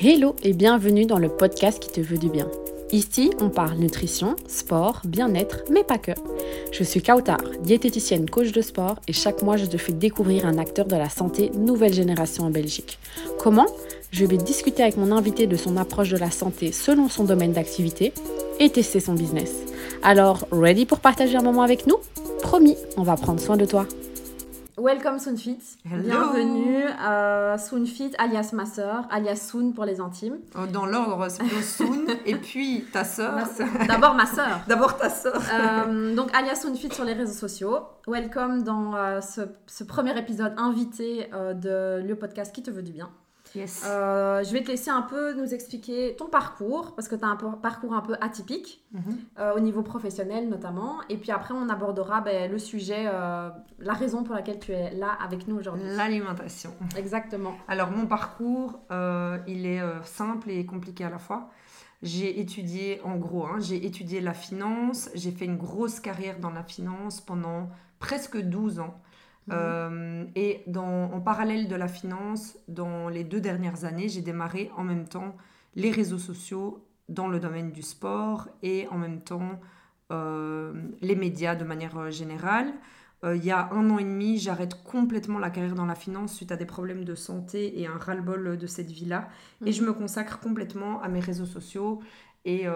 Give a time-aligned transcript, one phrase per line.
[0.00, 2.48] Hello et bienvenue dans le podcast qui te veut du bien.
[2.92, 6.12] Ici, on parle nutrition, sport, bien-être, mais pas que.
[6.70, 10.56] Je suis Kautar, diététicienne coach de sport et chaque mois je te fais découvrir un
[10.56, 13.00] acteur de la santé nouvelle génération en Belgique.
[13.40, 13.66] Comment?
[14.12, 17.52] Je vais discuter avec mon invité de son approche de la santé selon son domaine
[17.52, 18.12] d'activité
[18.60, 19.52] et tester son business.
[20.04, 21.96] Alors, ready pour partager un moment avec nous?
[22.40, 23.84] Promis, on va prendre soin de toi.
[24.78, 25.58] Welcome Soonfit.
[25.84, 30.38] Bienvenue à Soonfit, alias ma sœur, alias Soon pour les intimes.
[30.54, 33.40] Oh, dans l'ordre, c'est plutôt Soon et puis ta sœur.
[33.88, 34.60] D'abord ma sœur.
[34.68, 35.42] D'abord ta sœur.
[35.52, 37.78] Euh, donc alias Soonfit sur les réseaux sociaux.
[38.06, 42.92] Welcome dans euh, ce, premier épisode invité euh, de le podcast qui te veut du
[42.92, 43.10] bien.
[43.84, 47.28] Euh, je vais te laisser un peu nous expliquer ton parcours, parce que tu as
[47.28, 49.02] un parcours un peu atypique, mhm.
[49.38, 51.00] euh, au niveau professionnel notamment.
[51.08, 54.94] Et puis après, on abordera ben, le sujet, euh, la raison pour laquelle tu es
[54.94, 55.88] là avec nous aujourd'hui.
[55.96, 56.70] L'alimentation.
[56.96, 57.54] Exactement.
[57.68, 58.80] Alors, mon parcours,
[59.46, 61.50] il est simple et compliqué à la fois.
[62.02, 66.50] J'ai étudié, en gros, hein, j'ai étudié la finance, j'ai fait une grosse carrière dans
[66.50, 67.68] la finance pendant
[67.98, 69.00] presque 12 ans.
[69.48, 69.54] Mhm.
[69.56, 74.70] Euh, et dans, en parallèle de la finance, dans les deux dernières années, j'ai démarré
[74.76, 75.36] en même temps
[75.74, 79.58] les réseaux sociaux dans le domaine du sport et en même temps
[80.12, 82.72] euh, les médias de manière euh, générale.
[83.24, 86.52] il y a un an et demi, j'arrête complètement la carrière dans la finance suite
[86.52, 89.28] à des problèmes de santé et un ras-le-bol de cette vie-là.
[89.64, 89.88] Et je mhm.
[89.88, 92.00] me consacre complètement à mes réseaux sociaux
[92.44, 92.66] et,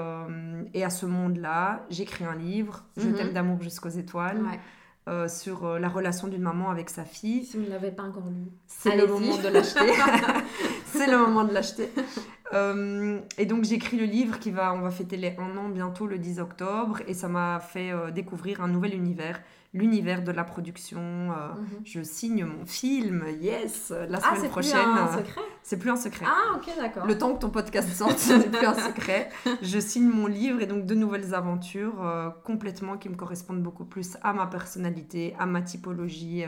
[0.75, 1.87] et à ce monde-là.
[1.91, 3.15] J'écris un livre, Je mhm.
[3.15, 4.41] t'aime d'amour jusqu'aux étoiles.
[5.09, 7.45] Euh, sur euh, la relation d'une maman avec sa fille.
[7.45, 9.81] Si vous ne l'avez pas encore lu, c'est le moment de l'acheter.
[10.87, 11.91] c'est le moment de l'acheter.
[12.53, 16.07] Euh, et donc j'écris le livre qui va, on va fêter les un an bientôt
[16.07, 19.41] le 10 octobre et ça m'a fait découvrir un nouvel univers
[19.75, 21.01] l'univers de la production.
[21.01, 21.81] Euh, mhm.
[21.85, 24.79] Je signe mon film, yes, la ah, semaine prochaine.
[24.79, 25.23] Euh,
[25.63, 26.27] c'est plus un secret.
[26.29, 27.07] Ah, ok, d'accord.
[27.07, 29.31] Le temps que ton podcast sorte, ce n'est plus un secret.
[29.63, 33.85] Je signe mon livre et donc de nouvelles aventures euh, complètement qui me correspondent beaucoup
[33.85, 36.45] plus à ma personnalité, à ma typologie,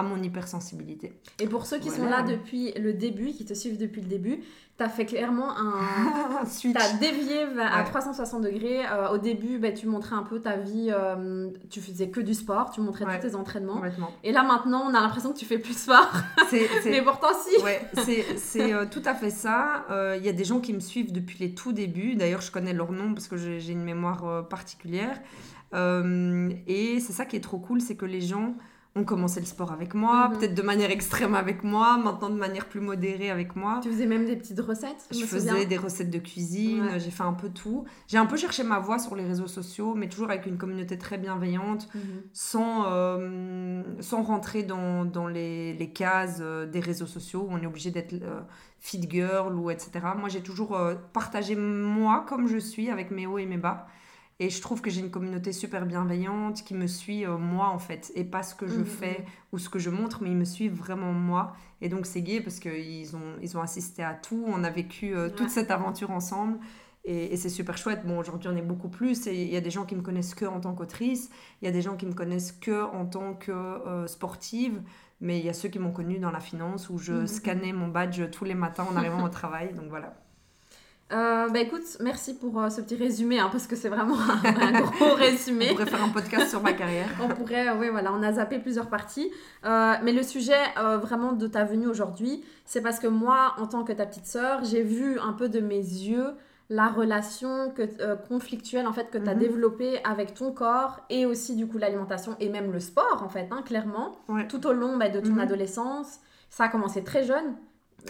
[0.00, 1.12] à mon hypersensibilité.
[1.38, 4.40] Et pour ceux qui sont là depuis le début, qui te suivent depuis le début,
[4.80, 6.44] tu as fait clairement un.
[6.60, 8.80] tu as dévié à 360 degrés.
[8.86, 12.32] Euh, au début, bah, tu montrais un peu ta vie, euh, tu faisais que du
[12.32, 13.82] sport, tu montrais tous tes entraînements.
[14.24, 16.10] Et là maintenant, on a l'impression que tu fais plus sport.
[16.86, 17.62] Mais pourtant, si.
[17.62, 17.82] Ouais,
[18.38, 19.86] c'est euh, tout à fait ça.
[20.16, 22.14] Il y a des gens qui me suivent depuis les tout débuts.
[22.14, 25.20] D'ailleurs, je connais leur nom parce que j'ai une mémoire particulière.
[25.74, 28.54] et c'est ça qui est trop cool, c'est que les gens
[28.96, 30.36] on commençait le sport avec moi, mhm.
[30.36, 33.78] peut-être de manière extrême avec moi, maintenant de manière plus modérée avec moi.
[33.82, 37.32] Tu faisais même des petites recettes Je, faisais des recettes de cuisine, j'ai fait un
[37.32, 37.84] peu tout.
[38.08, 40.98] J'ai un peu cherché ma voie sur les réseaux sociaux, mais toujours avec une communauté
[40.98, 42.00] très bienveillante, mhm.
[42.32, 47.58] sans, euh, sans rentrer dans, dans les, les, cases euh, des réseaux sociaux où on
[47.62, 48.40] est obligé d'être euh,
[48.80, 50.00] fit girl ou etc.
[50.18, 50.76] Moi, j'ai toujours
[51.12, 53.86] partagé moi comme je suis avec mes hauts et mes bas.
[54.42, 57.78] Et je trouve que j'ai une communauté super bienveillante qui me suit euh, moi en
[57.78, 60.36] fait, et pas ce que je mhm, fais ou ce que je montre, mais ils
[60.36, 61.52] me suivent vraiment moi.
[61.82, 65.14] Et donc c'est gay parce qu'ils ont, ils ont assisté à tout, on a vécu
[65.14, 66.58] euh, toute cette aventure ensemble.
[67.04, 68.06] Et, c'est super chouette.
[68.06, 69.24] Bon, aujourd'hui, on est beaucoup plus.
[69.24, 71.30] Il y a des gens qui me connaissent que en tant qu'autrice.
[71.62, 74.82] Il y a des gens qui me connaissent que en tant que euh, sportive.
[75.22, 77.72] Mais il y a ceux qui m'ont connue dans la finance où je mhm, scannais
[77.72, 79.72] mon badge tous les matins en arrivant au travail.
[79.72, 80.14] Donc voilà.
[81.12, 84.80] Euh, bah écoute, merci pour euh, ce petit résumé, hein, parce que c'est vraiment un,
[84.80, 85.70] gros résumé.
[85.70, 87.08] On pourrait faire un podcast sur ma carrière.
[87.20, 89.30] on pourrait, oui, voilà, on a zappé plusieurs parties.
[89.64, 93.82] Euh, mais le sujet vraiment de ta venue aujourd'hui, c'est parce que moi, en tant
[93.82, 96.28] que ta petite sœur, j'ai vu un peu de mes yeux
[96.72, 97.82] la relation que,
[98.28, 99.40] conflictuelle en fait que tu as mhm.
[99.40, 103.48] développée avec ton corps et aussi du coup l'alimentation et même le sport en fait,
[103.50, 104.16] hein, clairement,
[104.48, 105.40] tout au long bah, de ton mhm.
[105.40, 106.20] adolescence.
[106.48, 107.56] Ça a commencé très jeune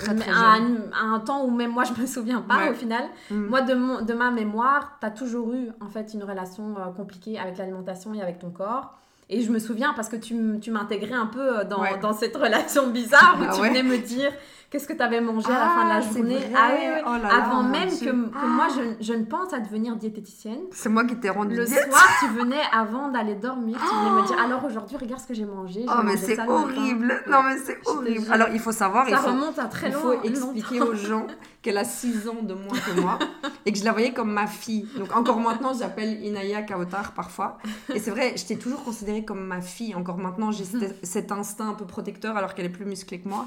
[0.06, 3.04] à, un, temps où même moi je me souviens pas au final.
[3.30, 3.46] Mm.
[3.46, 7.38] Moi de, de, ma mémoire, tu as toujours eu en fait une relation euh, compliquée
[7.38, 8.96] avec l'alimentation et avec ton corps.
[9.32, 12.36] Et je me souviens parce que tu, tu m'intégrais un peu euh, dans, dans, cette
[12.36, 14.32] relation bizarre où ah tu venais me dire
[14.70, 16.38] qu'est-ce que tu avais mangé à la fin de la ah, journée?
[16.56, 16.70] ah,
[17.06, 20.60] oh Avant même que, moi je, je, ne pense à devenir diététicienne.
[20.72, 24.26] C'est moi qui t'ai rendu Le soir, tu venais avant d'aller dormir, tu venais me
[24.26, 25.84] dire alors aujourd'hui, regarde ce que j'ai mangé.
[25.88, 29.66] Oh, mais c'est horrible Non, mais c'est horrible Alors il faut savoir, ça remonte à
[29.66, 30.14] très loin.
[30.24, 31.26] Il faut expliquer aux gens
[31.62, 33.18] qu'elle a 6 ans de moins que moi
[33.66, 34.88] et que je la voyais comme ma fille.
[34.96, 37.58] Donc encore maintenant, j'appelle Inaya Kaotar parfois.
[37.94, 39.94] Et c'est vrai, je t'ai toujours considérée comme ma fille.
[39.94, 40.64] Encore maintenant, j'ai
[41.02, 43.44] cet instinct un peu protecteur alors qu'elle est plus musclée que moi.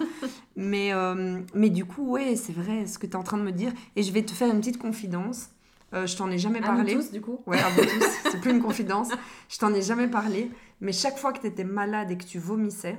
[0.56, 1.13] Mais, euh,
[1.54, 3.72] mais du coup, ouais, c'est vrai ce que tu es en train de me dire.
[3.96, 5.50] Et je vais te faire une petite confidence.
[5.94, 6.94] Euh, je t'en ai jamais parlé.
[6.94, 8.06] À tous, du coup Ouais, à vous tous.
[8.32, 9.10] C'est plus une confidence.
[9.50, 10.50] Je t'en ai jamais parlé.
[10.82, 12.98] Mais chaque fois que tu étais malade et que tu vomissais,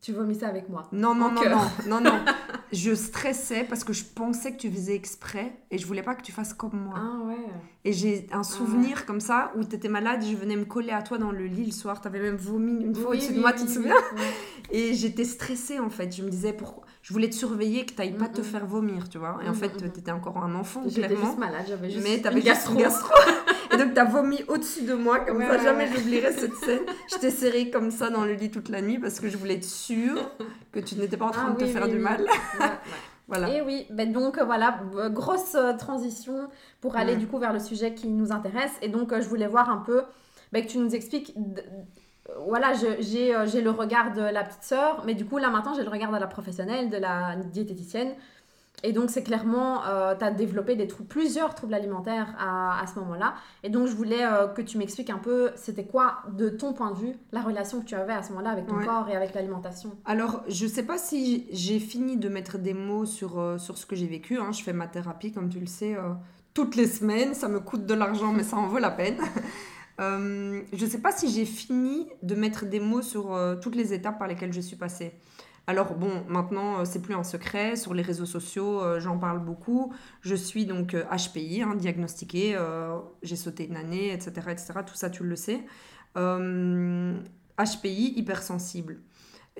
[0.00, 0.88] Tu vomissais avec moi.
[0.92, 2.24] Non, non, non, non, non, non.
[2.72, 6.22] Je stressais parce que je pensais que tu faisais exprès et je voulais pas que
[6.22, 6.94] tu fasses comme moi.
[6.96, 7.36] Ah ouais.
[7.84, 11.02] Et j'ai un souvenir comme ça où tu étais malade, je venais me coller à
[11.02, 13.54] toi dans le lit le soir, tu avais même vomi une fois au-dessus de moi,
[13.54, 13.96] tu te souviens
[14.70, 16.14] Et j'étais stressée en fait.
[16.14, 19.08] Je me disais pourquoi je voulais te surveiller que tu n'ailles pas te faire vomir,
[19.08, 19.38] tu vois.
[19.42, 21.24] Et en fait, tu étais encore un enfant, clairement.
[21.24, 23.14] Juste malade, j'avais juste Mais t'avais juste gastro.
[23.72, 25.56] et donc, tu as vomi au-dessus de moi, comme ça.
[25.56, 26.82] Jamais j'oublierai cette scène.
[27.10, 29.54] Je t'ai serrée comme ça dans le lit toute la nuit parce que je voulais
[29.54, 30.30] être sûre
[30.70, 32.26] que tu n'étais pas en train ah de te faire du mal.
[33.26, 33.54] Voilà.
[33.54, 36.48] Et oui, ben donc voilà, grosse euh, transition
[36.80, 38.72] pour aller du coup vers le sujet qui nous intéresse.
[38.80, 40.02] Et donc, euh, je voulais voir un peu
[40.50, 41.34] ben, que tu nous expliques
[42.36, 45.82] voilà, euh, j'ai le regard de la petite sœur, mais du coup, là maintenant, j'ai
[45.82, 48.12] le regard de la professionnelle, de la diététicienne.
[48.84, 52.86] Et donc, c'est clairement, euh, tu as développé des troubles, plusieurs troubles alimentaires à, à
[52.86, 53.34] ce moment-là.
[53.64, 56.92] Et donc, je voulais euh, que tu m'expliques un peu, c'était quoi, de ton point
[56.92, 59.34] de vue, la relation que tu avais à ce moment-là avec ton corps et avec
[59.34, 59.90] l'alimentation?
[60.04, 63.96] Alors, je sais pas si j'ai fini de mettre des mots sur, sur ce que
[63.96, 64.38] j'ai vécu.
[64.38, 64.52] Hein.
[64.52, 65.96] Je fais ma thérapie, comme tu le sais,
[66.54, 67.34] toutes les semaines.
[67.34, 69.16] Ça me coûte de l'argent, mais ça en vaut la peine.
[70.00, 73.74] Euh, je ne sais pas si j'ai fini de mettre des mots sur euh, toutes
[73.74, 75.12] les étapes par lesquelles je suis passée.
[75.66, 77.76] Alors bon, maintenant, euh, c'est plus un secret.
[77.76, 79.92] Sur les réseaux sociaux, j'en parle beaucoup.
[80.22, 82.56] Je suis donc HPI, hein, diagnostiquée.
[83.22, 84.72] j'ai sauté une année, etc., etc.
[84.86, 85.60] Tout ça, tu le sais.
[86.14, 89.00] HPI, hypersensible.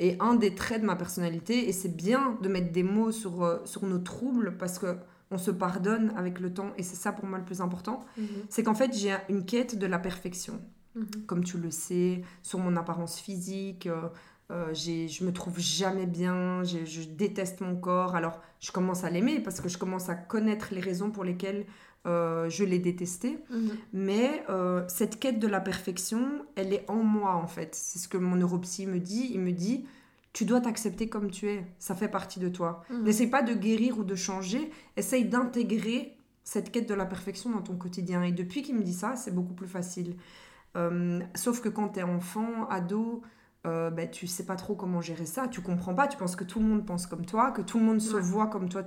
[0.01, 3.61] Et un des traits de ma personnalité, et c'est bien de mettre des mots sur,
[3.65, 4.97] sur nos troubles, parce que
[5.31, 8.27] on se pardonne avec le temps, et c'est ça pour moi le plus important, mhm.
[8.49, 10.61] c'est qu'en fait j'ai une quête de la perfection.
[10.95, 11.07] Mhm.
[11.27, 14.09] Comme tu le sais, sur mon apparence physique, euh,
[14.51, 18.17] euh, je me trouve jamais bien, je, déteste mon corps.
[18.17, 21.67] Alors je commence à l'aimer parce que je commence à connaître les raisons pour lesquelles
[22.07, 23.39] euh, je l'ai détesté.
[23.51, 23.71] Mhm.
[23.93, 24.45] Mais
[24.89, 27.75] cette quête de la perfection, elle est en moi en fait.
[27.75, 29.31] C'est ce que mon neuropsy me dit.
[29.35, 29.85] Il me dit,
[30.33, 31.67] tu dois t'accepter comme tu es.
[31.79, 32.83] Ça fait partie de toi.
[32.91, 33.05] Mhm.
[33.05, 34.71] N'essaye pas de guérir ou de changer.
[34.97, 38.23] Essaye d'intégrer cette quête de la perfection dans ton quotidien.
[38.23, 40.17] Et depuis qu'il me dit ça, c'est beaucoup plus facile.
[40.77, 43.23] Euh, sauf que quand tu es enfant, ado,
[43.67, 45.49] euh, ben, tu sais pas trop comment gérer ça.
[45.49, 46.09] Tu comprends pas.
[46.09, 48.47] Tu penses que tout le monde pense comme toi, que tout le monde se voit
[48.47, 48.83] comme toi,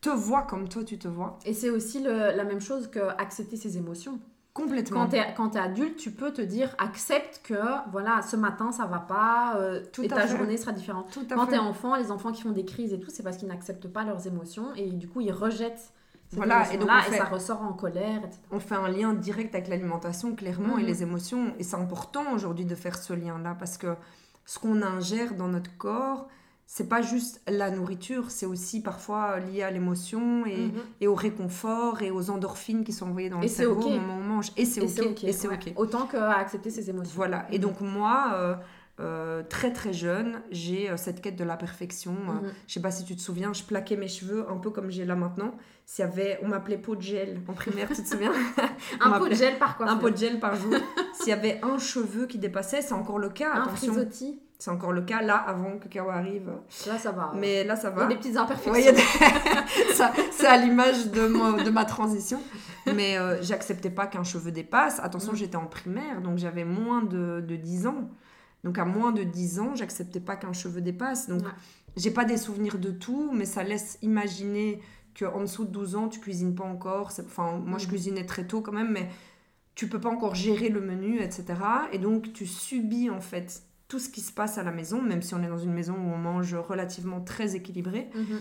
[0.00, 1.38] te voit comme toi, tu te vois.
[1.44, 4.18] Et c'est aussi la même chose que accepter ses émotions.
[4.62, 5.08] Complètement.
[5.36, 8.98] Quand tu es, adulte, tu peux te dire accepte que voilà, ce matin ça va
[8.98, 11.18] pas euh, et ta journée sera différente.
[11.28, 13.48] quand tu es enfant, les enfants qui font des crises et tout, c'est parce qu'ils
[13.48, 15.92] n'acceptent pas leurs émotions et du coup ils rejettent
[16.32, 18.38] voilà, et, donc et ça ressort en colère, etc.
[18.52, 20.86] On fait un lien direct avec l'alimentation, clairement, et mhm.
[20.86, 21.54] les émotions.
[21.58, 23.96] Et c'est important aujourd'hui de faire ce lien-là parce que
[24.44, 26.28] ce qu'on ingère dans notre corps,
[26.72, 30.72] c'est pas juste la nourriture, c'est aussi parfois lié à l'émotion et, mhm.
[31.00, 34.20] et, au réconfort et aux endorphines qui sont envoyées dans le cerveau au moment où
[34.20, 34.52] on mange.
[34.56, 35.24] Et c'est ok.
[35.24, 35.72] Et c'est ok.
[35.74, 37.14] Autant qu'à accepter ses émotions.
[37.16, 37.48] Voilà.
[37.50, 38.54] Et donc moi, euh,
[39.00, 42.12] euh, très très jeune, j'ai euh, cette quête de la perfection.
[42.12, 42.52] Mhm.
[42.66, 45.04] je sais pas si tu te souviens, je plaquais mes cheveux un peu comme j'ai
[45.04, 45.54] là maintenant.
[45.86, 48.32] S'il y avait, on m'appelait pot de gel en primaire, tu te souviens?
[49.00, 50.72] Un pot de gel par quoi Un pot de gel par jour.
[51.14, 53.52] S'il y avait un cheveu qui dépassait, c'est encore le cas.
[53.52, 53.94] Un attention.
[53.94, 56.50] frisottis c'est encore le cas là avant que Cacao arrive.
[56.86, 57.32] Là, ça va.
[57.34, 58.02] Mais là, ça va.
[58.02, 58.92] Il y a des petites imperfections.
[60.32, 62.42] c'est à l'image de, de ma transition.
[62.94, 65.00] Mais euh, j'acceptais pas qu'un cheveu dépasse.
[65.00, 65.36] Attention, mm.
[65.36, 68.10] j'étais en primaire, donc j'avais moins de, de 10 ans.
[68.64, 71.28] Donc à moins de 10 ans, j'acceptais pas qu'un cheveu dépasse.
[71.28, 71.42] Donc
[71.96, 74.80] j'ai pas des souvenirs de tout, mais ça laisse imaginer
[75.18, 77.12] qu'en dessous de 12 ans, tu cuisines pas encore.
[77.20, 77.90] Enfin, moi, je mm.
[77.90, 79.08] cuisinais très tôt quand même, mais
[79.74, 81.44] tu peux pas encore gérer le menu, etc.
[81.92, 85.22] Et donc tu subis en fait tout ce qui se passe à la maison, même
[85.22, 88.40] si on est dans une maison où on mange relativement très équilibré, mhm.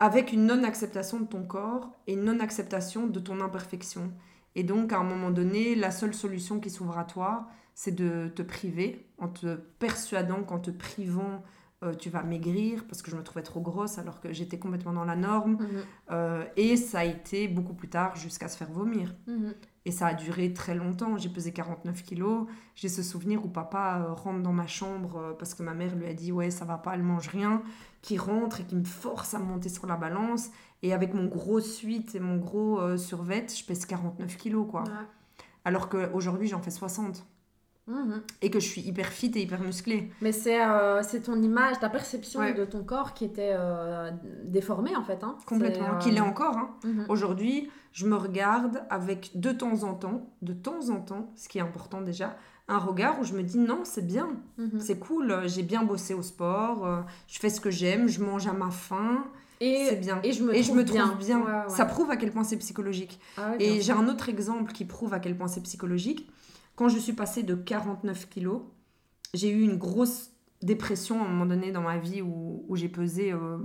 [0.00, 4.12] avec une non-acceptation de ton corps et une non-acceptation de ton imperfection.
[4.56, 7.46] Et donc, à un moment donné, la seule solution qui s'ouvre à toi,
[7.80, 11.42] c'est de te priver, en te persuadant qu'en te privant,
[11.82, 14.92] euh, tu vas maigrir, parce que je me trouvais trop grosse alors que j'étais complètement
[14.92, 15.52] dans la norme.
[15.52, 15.68] Mhm.
[16.10, 19.14] Euh, et ça a été beaucoup plus tard jusqu'à se faire vomir.
[19.26, 19.54] Mhm.
[19.86, 21.16] Et ça a duré très longtemps.
[21.16, 22.48] J'ai pesé 49 kilos.
[22.74, 26.04] J'ai ce souvenir où papa euh, rentre dans ma chambre parce que ma mère lui
[26.06, 27.62] a dit Ouais, ça va pas, elle mange rien.
[28.02, 30.50] Qui rentre et qui me force à monter sur la balance.
[30.82, 34.84] Et avec mon gros suite et mon gros survêt, je pèse 49 kilos, quoi.
[35.64, 37.24] Alors qu'aujourd'hui, j'en fais 60.
[38.40, 40.10] Et que je suis hyper fit et hyper musclée.
[40.20, 44.10] Mais c'est euh, ton image, ta perception de ton corps qui était euh,
[44.44, 45.24] déformée en fait.
[45.24, 45.36] Hein.
[45.46, 46.56] Complètement, qu'il est encore.
[46.56, 46.70] Hein.
[46.84, 47.06] Mhm.
[47.08, 51.58] Aujourd'hui, je me regarde avec de temps en temps, de temps en temps, ce qui
[51.58, 52.36] est important déjà,
[52.68, 54.78] un regard où je me dis non, c'est bien, mhm.
[54.78, 58.46] c'est cool, j'ai bien bossé au sport, euh, je fais ce que j'aime, je mange
[58.46, 59.24] à ma faim.
[59.62, 60.20] Et, c'est bien.
[60.22, 61.18] Et je me, trouve, bien.
[61.18, 61.68] bien.
[61.68, 63.20] Ça prouve à quel point c'est psychologique.
[63.36, 66.30] Ah et j'ai un autre exemple qui prouve à quel point c'est psychologique
[66.80, 68.62] quand je suis passée de 49 kilos,
[69.34, 70.30] j'ai eu une grosse
[70.62, 73.58] dépression à un moment donné dans ma vie où, où j'ai pesé euh,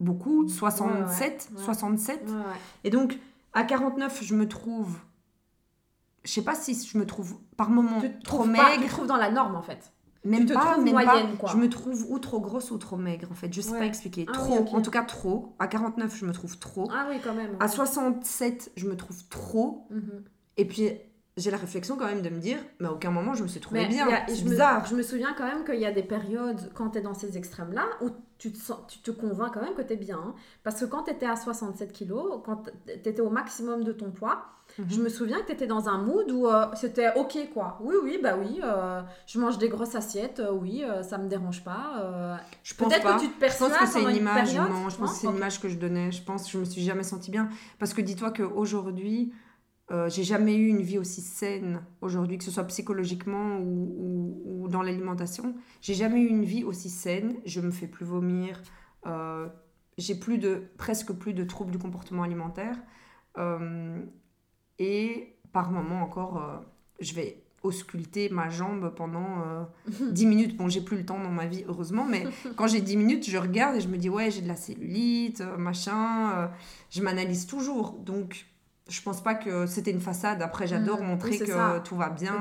[0.00, 2.20] beaucoup, 67, 67.
[2.82, 3.16] Et donc,
[3.52, 4.98] à 49, je me trouve.
[6.24, 8.64] Je sais pas si je me trouve par moment trop maigre.
[8.74, 9.92] tu te trouves dans la norme en fait.
[10.24, 11.36] Même pas, même moyenne, pas.
[11.36, 11.50] Quoi.
[11.52, 13.54] Je me trouve ou trop grosse ou trop maigre en fait.
[13.54, 14.26] Je sais pas expliquer.
[14.28, 15.54] Ah trop, en tout cas trop.
[15.60, 16.90] À 49, je me trouve trop.
[16.92, 17.56] Ah oui, quand même.
[17.60, 19.86] À 67, je me trouve trop.
[19.90, 20.24] Mhm.
[20.56, 20.90] Et puis
[21.38, 23.60] j'ai la réflexion quand même de me dire, mais à aucun moment je me suis
[23.60, 24.06] trouvée bien.
[24.26, 24.84] Bizarre.
[24.86, 27.38] je me souviens quand même qu'il y a des périodes quand tu es dans ces
[27.38, 30.18] extrêmes-là où tu te, sens, tu te convaincs quand même que tu es bien.
[30.18, 30.34] Hein.
[30.62, 34.10] Parce que quand tu étais à 67 kilos, quand tu étais au maximum de ton
[34.10, 34.44] poids,
[34.78, 34.86] mhm.
[34.88, 37.78] je me souviens que tu étais dans un mood où euh, c'était ok quoi.
[37.80, 41.64] Oui, oui, bah oui, euh, je mange des grosses assiettes, euh, oui, ça me dérange
[41.64, 42.40] pas.
[42.62, 43.68] je pense Peut-être que tu te perçois.
[43.68, 45.76] Je pense que c'est une, image, non, je pense que c'est une image que je
[45.76, 46.12] donnais.
[46.12, 47.48] Je pense que je me suis jamais sentie bien.
[47.78, 49.32] Parce que dis-toi qu'aujourd'hui,
[49.90, 54.68] euh, j'ai jamais eu une vie aussi saine aujourd'hui, que ce soit psychologiquement ou, ou,
[54.68, 55.54] dans l'alimentation.
[55.80, 57.36] J'ai jamais eu une vie aussi saine.
[57.46, 58.60] Je me fais plus vomir.
[59.06, 59.48] Euh,
[59.96, 62.76] j'ai plus de presque plus de troubles du comportement alimentaire.
[63.38, 64.02] Euh,
[64.78, 66.62] et par moment encore,
[67.00, 69.66] je vais ausculter ma jambe pendant
[70.12, 70.56] 10 minutes.
[70.58, 72.26] Bon, j'ai plus le temps dans ma vie, heureusement, mais
[72.56, 75.42] quand j'ai 10 minutes, je regarde et je me dis, ouais, j'ai de la cellulite,
[75.56, 76.50] machin.
[76.90, 77.92] je m'analyse toujours.
[77.92, 78.46] Donc,
[78.88, 80.42] je pense pas que c'était une façade.
[80.42, 81.06] Après, j'adore mm.
[81.06, 82.40] montrer que tout va bien.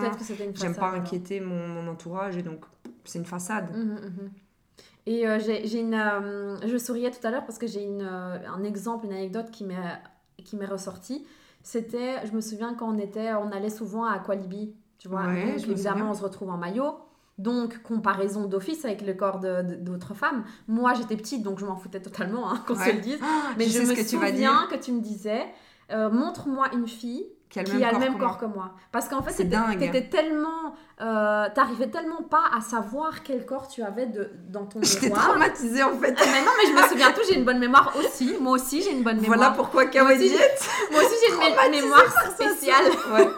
[0.55, 2.65] J'aime pas inquiéter mon, mon, entourage et donc
[3.03, 3.75] c'est une façade.
[3.75, 4.29] Mm, mm,
[5.07, 5.93] et euh, j'ai une.
[5.93, 9.65] Euh, je souriais tout à l'heure parce que j'ai euh, un exemple, une anecdote qui
[9.65, 11.25] m'est ressortie.
[11.63, 15.33] C'était, je me souviens quand on était, on allait souvent à Qualibi, tu vois.
[15.33, 16.95] évidemment, on se retrouve en maillot.
[17.37, 20.43] Donc, comparaison d'office avec le corps d'autres femmes.
[20.67, 23.19] Moi, j'étais petite, donc je m'en foutais totalement, hein, qu'on se le dise.
[23.21, 25.45] Ah, Mais je, me que souviens que tu me disais,
[25.91, 28.71] euh, montre-moi une fille qui a le même, corps, que, moi.
[28.91, 34.05] Parce qu'en fait, t'étais tellement, euh, t'arrivais tellement pas à savoir quel corps tu avais
[34.05, 34.99] de, dans ton mémoire.
[35.01, 36.11] J'étais traumatisée en fait.
[36.11, 38.35] mais non, mais je me souviens tout, j'ai une bonne mémoire aussi.
[38.41, 39.37] Moi aussi, j'ai une bonne mémoire.
[39.37, 40.29] Voilà pourquoi Kawaii
[40.91, 42.85] Moi aussi, j'ai une mémoire spéciale.
[43.13, 43.29] Ouais.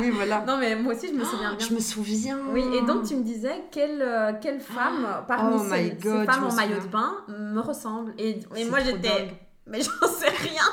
[0.00, 0.42] Oui, voilà.
[0.46, 1.66] non, mais moi aussi, je me souviens bien.
[1.66, 2.38] Je me souviens.
[2.52, 6.54] Oui, et donc tu me disais quelle, euh, quelle femme parmi oh ces, femmes en
[6.54, 8.14] maillot de bain me ressemble.
[8.16, 9.49] Et, et moi, j'étais.
[9.70, 10.64] Mais j'en sais rien.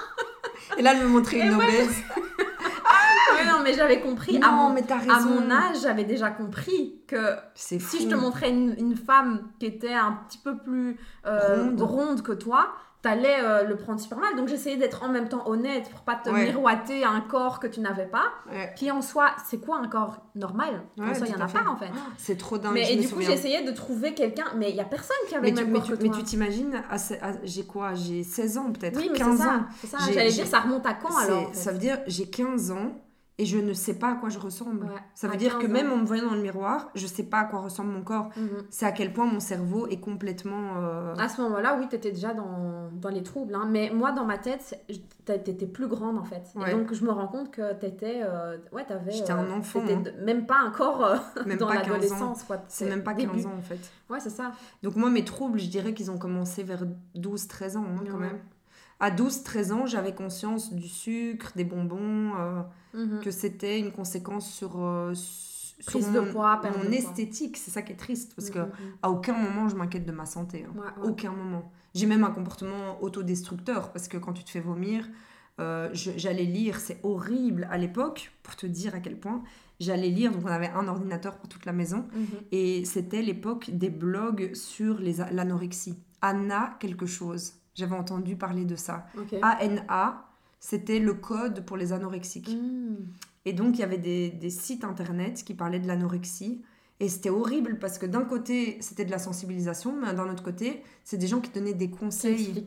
[0.77, 2.04] Et là, elle me montrait une obèse.
[2.86, 4.38] ah, non, mais j'avais compris.
[4.42, 8.96] à, mon, à mon âge, j'avais déjà compris que si je te montrais une, une,
[8.96, 14.00] femme qui était un petit peu plus euh, ronde que toi, t'allais euh, le prendre
[14.00, 14.36] super mal.
[14.36, 17.80] Donc j'essayais d'être en même temps honnête pour pas te miroiter un corps que tu
[17.80, 18.25] n'avais pas.
[18.75, 20.84] Qui en soi, c'est quoi un corps normal?
[21.00, 21.89] En soi, il y en a pas en fait.
[22.18, 22.74] c'est trop dingue.
[22.74, 25.51] Mais et du coup, j'essayais de trouver quelqu'un, mais il y a personne qui avait
[25.51, 26.82] mais le même corps que Mais tu t'imagines,
[27.44, 27.94] j'ai quoi?
[27.94, 29.66] J'ai 16 ans peut-être Oui, mais 15 ça, ans.
[30.13, 32.92] J'allais dire, ça remonte à quand alors Ça veut dire, j'ai 15 ans
[33.39, 34.88] et je ne sais pas à quoi je ressemble.
[35.13, 37.44] ça veut dire que même en me voyant dans le miroir, je sais pas à
[37.44, 38.29] quoi ressemble mon corps.
[38.36, 38.63] Mhm.
[38.72, 40.77] C'est à quel point mon cerveau est complètement.
[40.77, 43.53] Euh, à ce moment-là, oui, tu étais déjà dans, dans les troubles.
[43.53, 43.67] Hein.
[43.70, 46.51] Mais moi, dans ma tête, tu étais plus grande en fait.
[46.67, 48.22] Et donc, je me rends compte que tu étais.
[48.24, 49.12] Euh, ouais, t'avais.
[49.12, 49.84] J'étais un euh, enfant.
[49.88, 50.03] Hein.
[50.24, 51.15] Même pas encore
[51.46, 52.44] même dans l'adolescence.
[52.67, 53.91] C'est même pas 15 ans en fait.
[54.10, 54.51] Ouais, c'est ça.
[54.82, 58.39] Donc, moi, mes troubles, je dirais qu'ils ont commencé vers 12-13 ans hein, quand même.
[59.00, 62.34] À 12-13 ans, j'avais conscience du sucre, des bonbons.
[62.98, 63.22] Mhm.
[63.22, 67.58] que c'était une conséquence sur, euh, sur mon, poids, mon esthétique.
[67.58, 68.94] C'est ça qui est triste, parce qu'à que mhm, mhm.
[69.04, 70.66] à aucun moment je m'inquiète de ma santé.
[70.66, 70.94] Hein.
[71.04, 71.72] Aucun moment.
[71.94, 75.08] J'ai même un comportement autodestructeur, parce que quand tu te fais vomir,
[75.60, 79.44] euh, j'allais lire, c'est horrible à l'époque, pour te dire à quel point.
[79.80, 82.08] J'allais lire, donc on avait un ordinateur pour toute la maison,
[82.51, 86.00] et c'était l'époque des blogs sur l'anorexie.
[86.22, 87.54] Anna quelque chose.
[87.77, 89.07] J'avais entendu parler de ça.
[89.41, 90.27] A-N-A
[90.60, 92.50] c'était le code pour les anorexiques.
[92.50, 92.96] Hmm.
[93.46, 96.62] Et donc, il y avait des, sites internet qui parlaient de l'anorexie.
[97.00, 100.81] Et c'était horrible parce que d'un côté, c'était de la sensibilisation, mais d'un autre côté,
[101.03, 102.65] c'est des gens qui donnaient des conseils.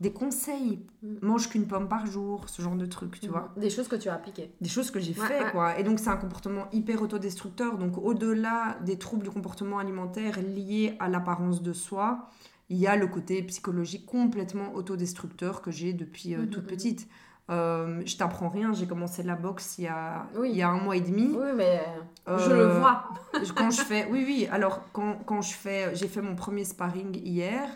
[0.00, 0.86] Des conseils.
[1.02, 1.16] Hmm.
[1.20, 3.30] Mange qu'une pomme par jour, ce genre de trucs, tu hmm.
[3.30, 3.52] vois.
[3.58, 4.54] Des choses que tu as appliquées.
[4.62, 5.78] Des choses que j'ai fait, quoi.
[5.78, 7.76] Et donc, c'est un comportement hyper autodestructeur.
[7.76, 12.30] Donc, au-delà des troubles du comportement alimentaire liés à l'apparence de soi,
[12.70, 17.08] il y a le côté psychologique complètement autodestructeur que j'ai depuis euh, toute petite.
[17.50, 20.80] Euh, je t'apprends rien, j'ai commencé la boxe il y a, il y a un
[20.80, 21.30] mois et demi.
[21.34, 21.82] Oui, mais
[22.28, 23.08] euh, je le vois.
[23.56, 27.16] quand je fais, oui, oui, alors quand, quand je fais, j'ai fait mon premier sparring
[27.16, 27.68] hier,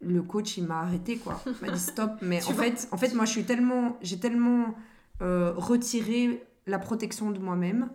[0.00, 1.40] le coach il m'a arrêté quoi.
[1.46, 4.74] Il m'a dit stop, mais en fait, en fait, moi je suis tellement, j'ai tellement
[5.20, 7.88] retiré la protection de moi-même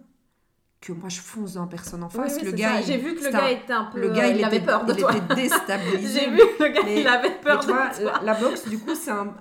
[0.83, 2.41] que moi je fonce dans personne en face.
[2.43, 4.01] le gars, j'ai vu que le gars était un peu.
[4.01, 6.19] Le gars, il, avait peur de il était déstabilisé.
[6.19, 7.89] j'ai vu le gars, il avait peur de toi.
[8.21, 9.33] La, boxe, du coup, c'est un,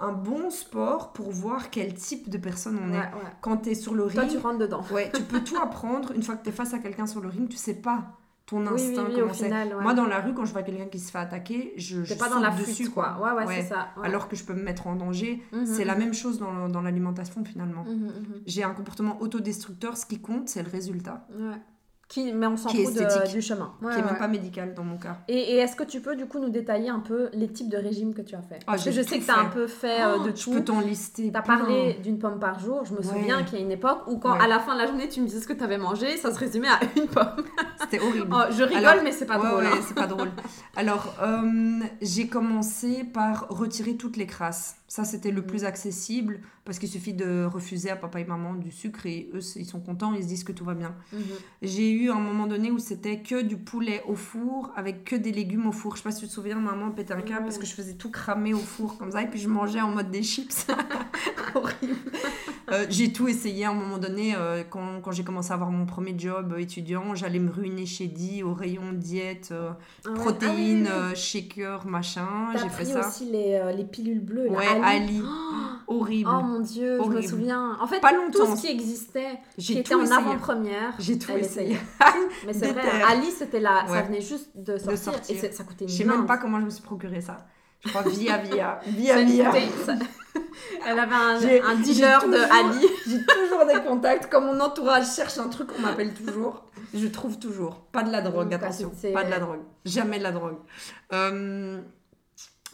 [0.00, 3.10] un, bon sport pour voir quel type de personne on est.
[3.40, 4.14] Quand tu es sur le ring.
[4.14, 4.84] Toi, tu rentres dedans.
[4.92, 6.12] Ouais, tu peux tout apprendre.
[6.12, 8.16] Une fois que tu es face à quelqu'un sur le ring, tu sais pas
[8.50, 9.44] ton instinct, oui, oui, au comment c'est.
[9.44, 9.82] final, ouais.
[9.82, 12.28] Moi, dans la rue, quand je vois quelqu'un qui se fait attaquer, je, T'es pas
[12.28, 13.16] dans la dessus, fuite, quoi.
[13.22, 13.62] Ouais, ouais, Ouais.
[13.62, 13.88] c'est ça.
[13.96, 14.06] ouais.
[14.06, 15.42] Alors que je peux me mettre en danger.
[15.52, 16.00] Mhm, C'est la mhm.
[16.00, 17.84] même chose dans, dans l'alimentation, finalement.
[17.84, 18.10] Mhm.
[18.46, 19.96] J'ai un comportement autodestructeur.
[19.96, 21.26] Ce qui compte, c'est le résultat.
[22.10, 23.72] Qui, mais on s'en fout de- du chemin.
[23.80, 24.08] Ouais, qui est ouais.
[24.10, 25.18] même pas médical dans mon cas.
[25.28, 27.76] Et, et est-ce que tu peux du coup nous détailler un peu les types de
[27.76, 29.68] régimes que tu as fait Ah, Parce que je sais que tu as un peu
[29.68, 30.50] fait euh, de je tout.
[30.50, 31.30] peux t'en lister.
[31.30, 31.58] Tu as plein.
[31.58, 32.84] parlé d'une pomme par jour.
[32.84, 33.04] Je me Ouais.
[33.04, 35.20] souviens qu'il y a une époque où, quand à la fin de la journée, tu
[35.20, 37.44] me disais ce que tu avais mangé, ça se résumait à une pomme.
[37.80, 38.26] C'était horrible.
[38.32, 39.64] Oh, je rigole, Alors, mais c'est pas drôle.
[39.66, 39.78] hein.
[39.86, 40.30] c'est pas drôle.
[40.76, 44.74] Alors, euh, j'ai commencé par retirer toutes les crasses.
[44.92, 45.46] Ça, c'était le Mhm.
[45.46, 49.38] plus accessible parce qu'il suffit de refuser à papa et maman du sucre et eux,
[49.54, 50.96] ils sont contents, ils se disent que tout va bien.
[51.12, 51.20] Mhm.
[51.62, 55.30] J'ai eu un moment donné où c'était que du poulet au four avec que des
[55.30, 55.92] légumes au four.
[55.94, 57.94] Je sais pas si tu te souviens, maman pétait un câble parce que je faisais
[57.94, 60.66] tout cramer au four comme ça et puis je mangeais en mode des chips.
[61.54, 61.96] Horrible.
[62.72, 65.70] Euh, j'ai tout essayé à un moment donné euh, quand, quand j'ai commencé à avoir
[65.70, 67.16] mon premier job euh, étudiant.
[67.16, 69.76] J'allais me ruiner chez Di au rayon diète, Ah
[70.08, 70.14] ouais.
[70.14, 71.16] protéines, Ah oui, oui, oui.
[71.16, 72.28] shaker, machin.
[72.54, 73.08] J'ai fait pris ça.
[73.08, 74.48] aussi les, les pilules bleues.
[74.50, 75.18] Ouais, Ali.
[75.18, 75.22] Ali.
[75.86, 76.30] Horrible.
[76.32, 77.76] Oh mon dieu, je me souviens.
[77.80, 78.54] En fait, Pas tout longtemps.
[78.54, 81.76] ce qui existait, qui était tout en avant-première, J'ai tout essayé.
[82.46, 82.82] Mais c'est vrai.
[83.08, 85.44] Ali, c'était là, ça venait juste de sortir, sortir.
[85.44, 87.38] et ça coûtait une Je sais même pas comment je me suis procuré ça.
[87.84, 88.78] Je crois via via.
[88.86, 89.52] Via via.
[90.86, 91.36] Elle avait un,
[91.70, 92.86] un dealer de toujours- Ali.
[93.06, 94.28] J'ai toujours des contacts.
[94.30, 96.64] Quand mon entourage cherche un truc, on m'appelle toujours.
[96.94, 97.80] Je trouve toujours.
[97.92, 98.92] Pas de la drogue, attention.
[99.14, 99.60] Pas de la drogue.
[99.84, 100.58] Jamais de la drogue.
[101.12, 101.80] Euh,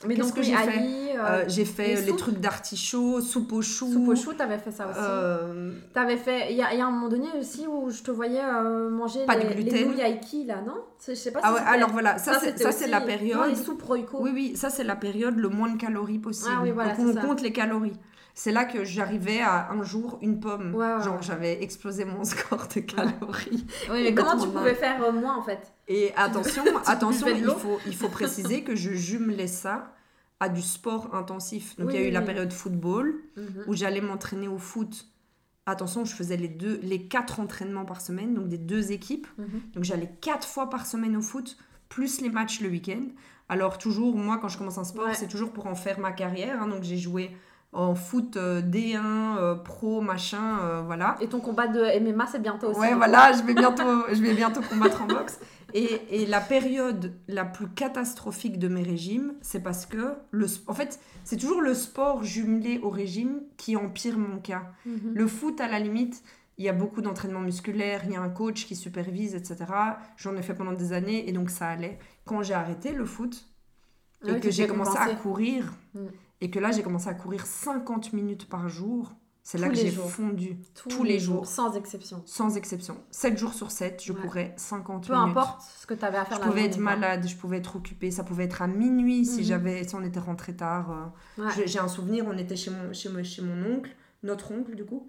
[0.06, 1.16] Mais Qu'est-ce donc, que oui, j'ai fait?
[1.16, 3.90] Euh, euh, J'ai fait les les, trucs d'artichaut, soupe aux choux.
[3.92, 4.98] soupe au chou, t'avais fait ça aussi.
[5.00, 6.52] euh, T'avais fait.
[6.52, 8.90] Il y, a il y a un moment donné aussi où je te voyais euh,
[8.90, 9.88] manger Pas de les, les gluten.
[9.88, 10.75] nouilles aiki, là, non?
[11.06, 13.48] Je sais pas si Ah ouais, alors voilà, ça, ça, c'est aussi- la Non, période.
[13.48, 14.18] les soupes Royco.
[14.20, 16.50] Oui, oui, ça c'est la période le moins de calories possible.
[16.54, 17.20] Ah oui, voilà, Donc on ça.
[17.22, 17.94] compte les calories.
[18.38, 20.74] C'est là que j'arrivais à un jour une pomme.
[20.74, 23.66] Ouais, ouais, Genre j'avais explosé mon score de calories.
[23.90, 25.72] Oui, mais comment tu pouvais faire euh, moins en fait?
[25.88, 29.94] Et attention, attention, il faut, il faut préciser que je jumelais ça
[30.38, 31.76] à du sport intensif.
[31.78, 33.64] Donc Oui, il y a oui, eu la période football Mhm.
[33.68, 35.06] où j'allais m'entraîner au foot.
[35.64, 39.26] Attention, je faisais les deux, les quatre entraînements par semaine, donc des deux équipes.
[39.38, 39.46] Mhm.
[39.75, 41.56] Donc j'allais quatre fois par semaine au foot,
[41.88, 43.02] plus les matchs le week-end.
[43.49, 45.14] Alors toujours, moi, quand je commence un sport, Ouais.
[45.14, 46.62] c'est toujours pour en faire ma carrière.
[46.62, 46.68] hein.
[46.68, 47.30] donc j'ai joué
[47.76, 48.99] en foot euh, D1,
[49.39, 51.17] euh, pro, machin, euh, voilà.
[51.21, 52.80] Et ton combat de MMA, c'est bientôt aussi.
[52.80, 55.39] Ouais, voilà, je vais bientôt, je vais bientôt combattre en boxe.
[55.75, 60.73] Et, et la période la plus catastrophique de mes régimes, c'est parce que, le, en
[60.73, 64.62] fait, c'est toujours le sport jumelé au régime qui empire mon cas.
[64.86, 65.12] Mhm.
[65.15, 66.23] Le foot, à la limite,
[66.56, 69.67] il y a beaucoup d'entraînement musculaire, il y a un coach qui supervise, etc.
[70.17, 71.99] J'en ai fait pendant des années et donc ça allait.
[72.25, 73.45] Quand j'ai arrêté le foot
[74.25, 76.08] et Ah oui, que j'ai commencé à courir, Mm.
[76.40, 79.90] Et que là j'ai commencé à courir 50 minutes par jour, c'est là que j'ai
[79.92, 81.46] fondu, Tous, tous les jours.
[81.46, 82.20] Sans exception.
[82.26, 82.96] sans exception.
[83.12, 84.20] 7 jours sur 7, je Ouais.
[84.20, 85.28] courais 50 Peu minutes.
[85.30, 87.76] importe ce que tu avais à faire Je la pouvais être malade, je pouvais être
[87.76, 89.44] occupée, ça pouvait être à minuit si Mhm.
[89.44, 90.90] j'avais, si on était rentré tard.
[91.38, 91.42] euh.
[91.44, 91.50] Ouais.
[91.64, 93.94] J'ai- un souvenir, on était chez mon, chez, mon, chez mon oncle,
[94.25, 95.06] notre oncle du coup,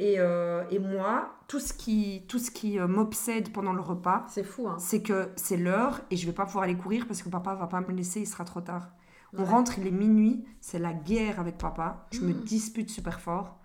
[0.00, 4.26] et, euh, et moi, tout ce qui, tout ce qui euh, m'obsède pendant le repas,
[4.28, 4.76] C'est fou, hein.
[4.80, 7.68] c'est que c'est l'heure et je vais pas pouvoir aller courir parce que papa va
[7.68, 8.88] pas me laisser, il sera trop tard.
[9.32, 9.44] On Ouais.
[9.48, 12.42] rentre, il est minuit, c'est la guerre avec papa, je me Mhm.
[12.44, 13.58] dispute super fort,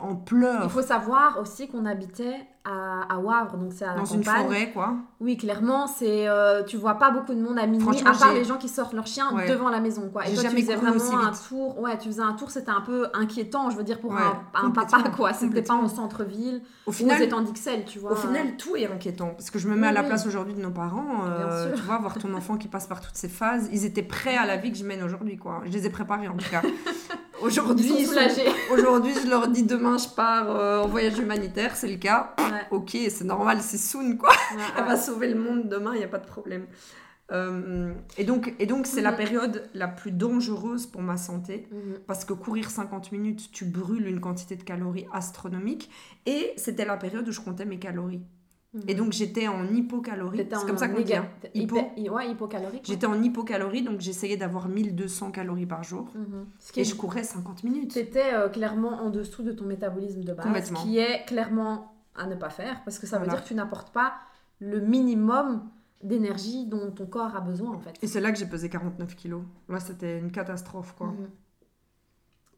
[0.00, 3.98] en pleure Il faut savoir aussi qu'on habitait à, à Wavre, donc c'est à la
[4.00, 4.42] dans une campagne.
[4.44, 4.94] forêt quoi.
[5.20, 8.42] Oui, clairement, c'est euh, tu vois pas beaucoup de monde à minuit, à part les
[8.42, 9.48] gens qui sortent leurs chiens Ouais.
[9.48, 10.26] devant la maison, quoi.
[10.26, 11.78] Et toi, tu jamais faisais couru vraiment un tour.
[11.78, 14.16] Ouais, tu faisais un tour, c'était un peu inquiétant, je veux dire, pour Ouais,
[14.54, 15.32] un, un papa, quoi.
[15.32, 18.10] C'était pas en centre-ville Au final, étangs d'Ixelles, tu vois.
[18.10, 19.28] Au final, tout est inquiétant.
[19.36, 21.24] Parce que je me mets à la place aujourd'hui de nos parents.
[21.28, 23.68] euh, tu vois, voir ton enfant qui passe par toutes ces phases.
[23.72, 25.60] Ils étaient prêts à la vie que je mène aujourd'hui, quoi.
[25.66, 26.62] Je les ai préparés, en tout cas.
[27.40, 27.92] Aujourd'hui,
[28.72, 32.34] aujourd'hui, je leur dis demain, je pars euh, en voyage humanitaire, c'est le cas.
[32.38, 34.30] Ouais, Ok, c'est normal, c'est Soon, quoi.
[34.30, 36.66] ouais, Elle va sauver le monde demain, il n'y a pas de problème.
[37.32, 41.68] Euh, et donc, et donc c'est la période la plus dangereuse pour ma santé.
[41.72, 41.98] Mhm.
[42.06, 45.90] Parce que courir 50 minutes, tu brûles une quantité de calories astronomique.
[46.24, 48.22] Et c'était la période où je comptais mes calories.
[48.88, 50.38] Et donc j'étais en hypocalorie.
[50.50, 51.14] C'est comme ça qu'on dit.
[51.14, 51.26] hein.
[51.54, 51.76] Hypo.
[51.96, 52.84] hyper- ouais, hypocalorique.
[52.84, 52.92] quoi.
[52.94, 56.08] J'étais en hypocalorie, donc j'essayais d'avoir 1200 calories par jour.
[56.14, 56.46] Mhm.
[56.58, 57.92] Ce qui Et est je courais 50 minutes.
[57.92, 60.82] C'était euh, clairement en dessous de ton métabolisme de base, Complètement.
[60.82, 63.92] qui est clairement à ne pas faire, parce que ça veut dire que tu n'apportes
[63.92, 64.14] pas
[64.58, 65.62] le minimum
[66.02, 67.94] d'énergie dont ton corps a besoin en fait.
[68.02, 69.42] Et c'est là que j'ai pesé 49 kilos.
[69.68, 71.08] Là, c'était une catastrophe, quoi.
[71.08, 71.28] Mhm.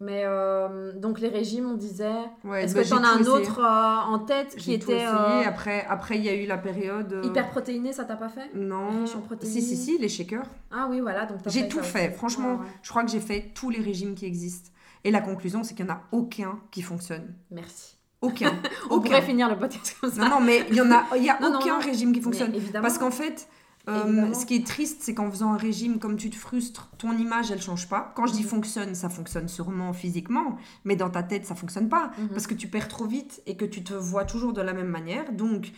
[0.01, 2.13] Mais euh, donc les régimes, on disait.
[2.45, 3.29] Ouais, Est-ce bah, que tu en as un essayé.
[3.31, 5.09] autre euh, en tête qui tout était essayé.
[5.09, 7.13] euh, Après, après, il y a eu la période...
[7.13, 8.49] euh, hyper protéiné, ça t'a pas fait?
[8.55, 9.01] Non.
[9.03, 10.47] riche en protéines Si, si, si, les shakers.
[10.71, 11.27] Ah oui, voilà.
[11.27, 12.09] Donc J'ai tout fait.
[12.11, 12.17] aussi.
[12.17, 12.67] Franchement, Ouais, ouais.
[12.83, 14.71] je crois que j'ai fait tous les régimes qui existent.
[15.03, 17.35] Et la conclusion, c'est qu'il n'y en a aucun qui fonctionne.
[17.51, 17.97] Merci.
[18.21, 18.53] Aucun.
[18.91, 20.23] On pourrait finir le podcast comme ça.
[20.23, 22.55] Non, non, mais il y en a, y a aucun régime qui fonctionne.
[22.55, 22.83] évidemment.
[22.83, 23.49] Parce qu'en fait,
[23.89, 27.17] euh, ce qui est triste, c'est qu'en faisant un régime, comme tu te frustres, ton
[27.17, 28.13] image, elle change pas.
[28.17, 28.49] Quand je dis Mhm.
[28.49, 32.11] fonctionne, ça fonctionne sûrement physiquement, mais dans ta tête, ça fonctionne pas.
[32.19, 32.29] Mhm.
[32.29, 34.89] Parce que tu perds trop vite et que tu te vois toujours de la même
[34.89, 35.33] manière.
[35.33, 35.73] Donc,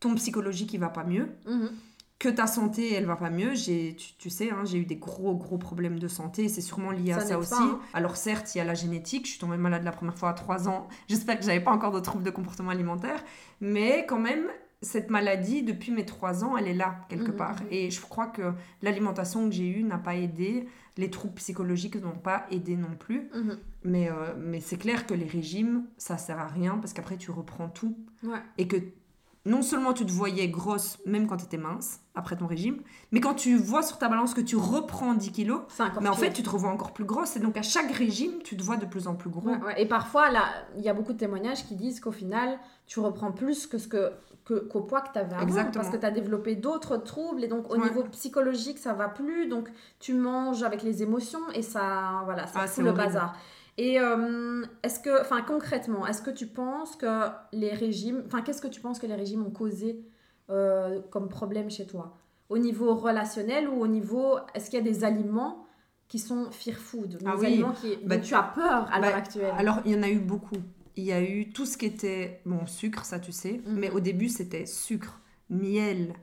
[0.00, 1.28] ton psychologique, il va pas mieux.
[1.46, 1.70] Mhm.
[2.20, 3.54] Que ta santé, elle va pas mieux.
[3.54, 6.48] J'ai, tu, tu sais, hein, j'ai eu des gros, gros problèmes de santé.
[6.48, 7.50] C'est sûrement lié à Ça aussi.
[7.50, 7.80] pas, hein.
[7.92, 9.26] Alors, certes, il y a la génétique.
[9.26, 10.88] Je suis tombée malade la première fois à 3 ans.
[11.08, 13.22] J'espère que j'avais pas encore de troubles de comportement alimentaire.
[13.60, 14.44] Mais quand même,
[14.84, 17.60] cette maladie, depuis mes 3 ans, elle est là, quelque Mhm, part.
[17.62, 17.68] mhm.
[17.70, 20.68] Et je crois que l'alimentation que j'ai eue n'a pas aidé.
[20.96, 23.28] Les troubles psychologiques n'ont pas aidé non plus.
[23.34, 23.58] Mhm.
[23.84, 27.30] Mais, euh, mais c'est clair que les régimes, ça sert à rien parce qu'après, tu
[27.32, 27.96] reprends tout.
[28.22, 28.38] Ouais.
[28.58, 28.76] Et que
[29.46, 32.78] non seulement tu te voyais grosse, même quand tu étais mince, après ton régime,
[33.12, 35.60] mais quand tu vois sur ta balance que tu reprends 10 kilos,
[36.00, 37.36] mais en fait, tu te revois encore plus grosse.
[37.36, 39.46] Et donc, à chaque régime, tu te vois de plus en plus gros.
[39.50, 39.82] Ouais, ouais.
[39.82, 40.44] Et parfois, là,
[40.78, 43.86] il y a beaucoup de témoignages qui disent qu'au final, tu reprends plus que ce
[43.88, 44.12] que
[44.44, 45.72] qu'au poids que tu avais avant Exactement.
[45.84, 47.82] parce que tu as développé d'autres troubles et donc au Ouais.
[47.88, 49.68] niveau psychologique ça va plus donc
[50.00, 53.04] tu manges avec les émotions et ça voilà ça Ah, fout le horrible.
[53.06, 53.36] bazar
[53.78, 58.60] et euh, est-ce que enfin concrètement est-ce que tu penses que les régimes enfin qu'est-ce
[58.62, 60.04] que tu penses que les régimes ont causé
[60.50, 62.16] euh, comme problème chez toi?
[62.50, 65.64] Au niveau relationnel ou au niveau est-ce qu'il y a des aliments
[66.06, 67.16] qui sont fear food?
[67.16, 67.46] Des Ah oui.
[67.46, 69.54] aliments qui Bah, dont tu as peur à bah, l'heure actuelle?
[69.58, 70.56] Alors, il y en a eu beaucoup.
[70.96, 73.78] Il y a eu tout ce qui était, bon, sucre, ça tu sais, Mhm.
[73.78, 76.14] mais au début, c'était sucre, miel,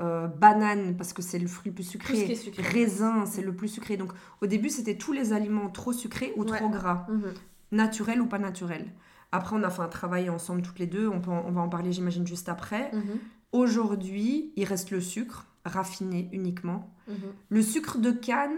[0.00, 3.96] euh, banane, parce que c'est le fruit plus sucré, ce raisin, c'est le plus sucré.
[3.96, 6.56] Donc, au début, c'était tous les aliments trop sucrés ou Ouais.
[6.58, 7.32] trop gras, Mhm.
[7.72, 8.90] naturels ou pas naturels.
[9.32, 11.60] Après, on a fait un travail ensemble toutes les deux, on, peut en- on va
[11.60, 12.90] en parler, j'imagine, juste après.
[12.92, 13.18] Mhm.
[13.52, 16.94] Aujourd'hui, il reste le sucre, raffiné uniquement.
[17.48, 18.56] Le sucre de canne,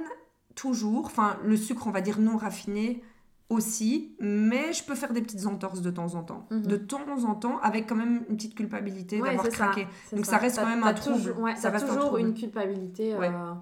[0.55, 1.07] toujours.
[1.07, 3.03] Enfin, le sucre, on va dire non raffiné
[3.53, 4.15] aussi.
[4.21, 6.47] Mais je peux faire des petites entorses de temps en temps.
[6.51, 6.63] Mhm.
[6.63, 9.87] De temps en temps, avec quand même une petite culpabilité Ouais, d'avoir ça, craqué.
[10.09, 11.33] c'est Donc ça reste quand même un trouble.
[11.39, 12.21] ouais, Ça reste un toujours trouble.
[12.21, 13.15] une culpabilité.
[13.17, 13.29] Ouais.
[13.29, 13.55] euh.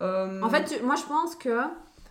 [0.00, 1.60] Euh, En fait, tu- moi je pense que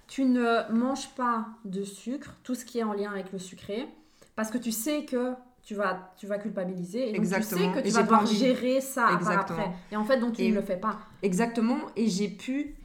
[0.07, 3.87] tu ne manges pas de sucre, tout ce qui est en lien avec le sucré,
[4.35, 7.71] parce que tu sais que tu vas, tu vas culpabiliser et donc tu sais Exactement.
[7.73, 9.59] que tu Et vas devoir gérer ça Exactement.
[9.59, 9.71] après.
[9.91, 10.97] Et en fait, donc tu Et- ne le fais pas.
[11.23, 11.77] Exactement.
[11.97, 12.75] Et j'ai pu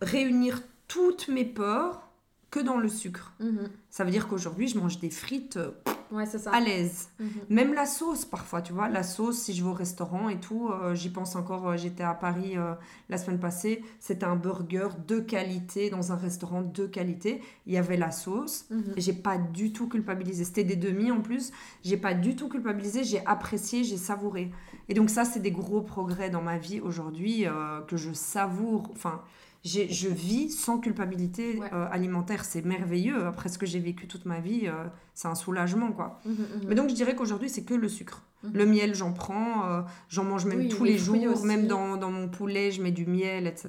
[0.00, 2.08] réunir toutes mes peurs
[2.50, 3.32] que dans le sucre.
[3.40, 3.68] Mhm.
[3.90, 5.70] Ça veut dire qu'aujourd'hui, je mange des frites euh,
[6.12, 6.50] Ouais, c'est ça.
[6.50, 7.08] à l'aise.
[7.20, 7.28] Mhm.
[7.50, 10.68] Même la sauce, parfois, tu vois, la sauce, si je vais au restaurant et tout,
[10.68, 12.74] euh, j'y pense encore, euh, j'étais à Paris euh,
[13.08, 17.76] la semaine passée, c'était un burger de qualité, dans un restaurant de qualité, il y
[17.76, 21.52] avait la sauce, et j'ai pas du tout culpabilisé, c'était des demi en plus,
[21.84, 24.50] j'ai pas du tout culpabilisé, j'ai apprécié, j'ai savouré.
[24.88, 27.44] Et donc ça, c'est des gros progrès dans ma vie aujourd'hui,
[27.86, 29.22] que je savoure, enfin...
[29.62, 31.68] Je vis sans culpabilité Ouais.
[31.74, 33.26] euh, alimentaire, c'est merveilleux.
[33.26, 36.18] Après ce que j'ai vécu toute ma vie, euh, c'est un soulagement, quoi.
[36.24, 36.46] Mhm, mhm.
[36.68, 38.22] Mais donc je dirais qu'aujourd'hui c'est que le sucre.
[38.54, 41.44] Le miel j'en prends, euh, j'en mange même Oui, tous les les, jours, aussi.
[41.44, 43.68] même dans, dans mon poulet je mets du miel, etc.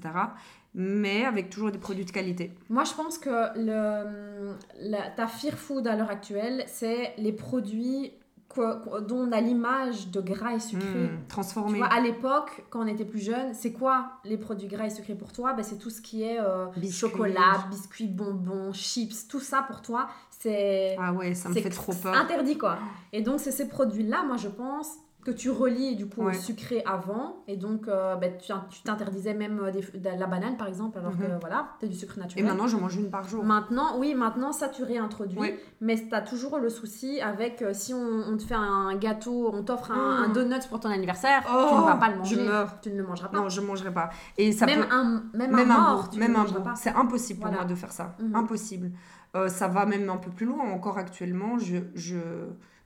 [0.74, 2.54] Mais avec toujours des produits de qualité.
[2.70, 8.14] Moi, je pense que le, la- ta fear food à l'heure actuelle, c'est les produits
[8.56, 10.88] dont on a l'image de gras et sucré.
[10.88, 11.78] Mmh, Tu transformé.
[11.78, 15.16] vois, à l'époque, quand on était plus jeune, c'est quoi les produits gras et sucrés
[15.16, 15.54] pour toi?
[15.54, 16.92] Ben, C'est tout ce qui est euh, Biscuits.
[17.10, 21.94] chocolat, biscuits, bonbons, chips, tout ça pour toi, c'est Ah ouais, ça me fait trop
[21.94, 22.14] peur.
[22.16, 22.78] interdit quoi.
[23.14, 26.36] Et donc, c'est ces produits-là, moi je pense, que tu relis du coup Ouais.
[26.36, 27.44] au sucré avant.
[27.48, 30.98] Et donc, euh, ben, tu tu t'interdisais même euh, des- de la banane par exemple,
[30.98, 31.38] alors que Mhm.
[31.40, 32.46] voilà, tu du sucre Et naturel.
[32.46, 33.44] maintenant je mange une par jour.
[33.44, 35.60] Maintenant, oui, maintenant ça tu réintroduis, Ouais.
[35.80, 39.52] mais tu as toujours le souci avec euh, si on, on te fait un gâteau,
[39.54, 40.34] on t'offre un, un Oh.
[40.34, 42.36] donut pour ton anniversaire, tu Oh, ne vas pas le manger.
[42.38, 42.82] je meurs.
[42.82, 43.38] Tu ne le mangeras pas.
[43.38, 44.10] Non, je mangerai pas.
[44.38, 44.88] Et ça même, peut...
[44.92, 46.46] un, même, même un un mort, bout, tu même un.
[46.76, 47.64] C'est impossible pour Voilà.
[47.64, 48.16] moi de faire ça.
[48.20, 48.36] Mhm.
[48.36, 48.92] Impossible.
[49.36, 50.64] Euh, ça va même un peu plus loin.
[50.72, 52.18] Encore actuellement, je, je,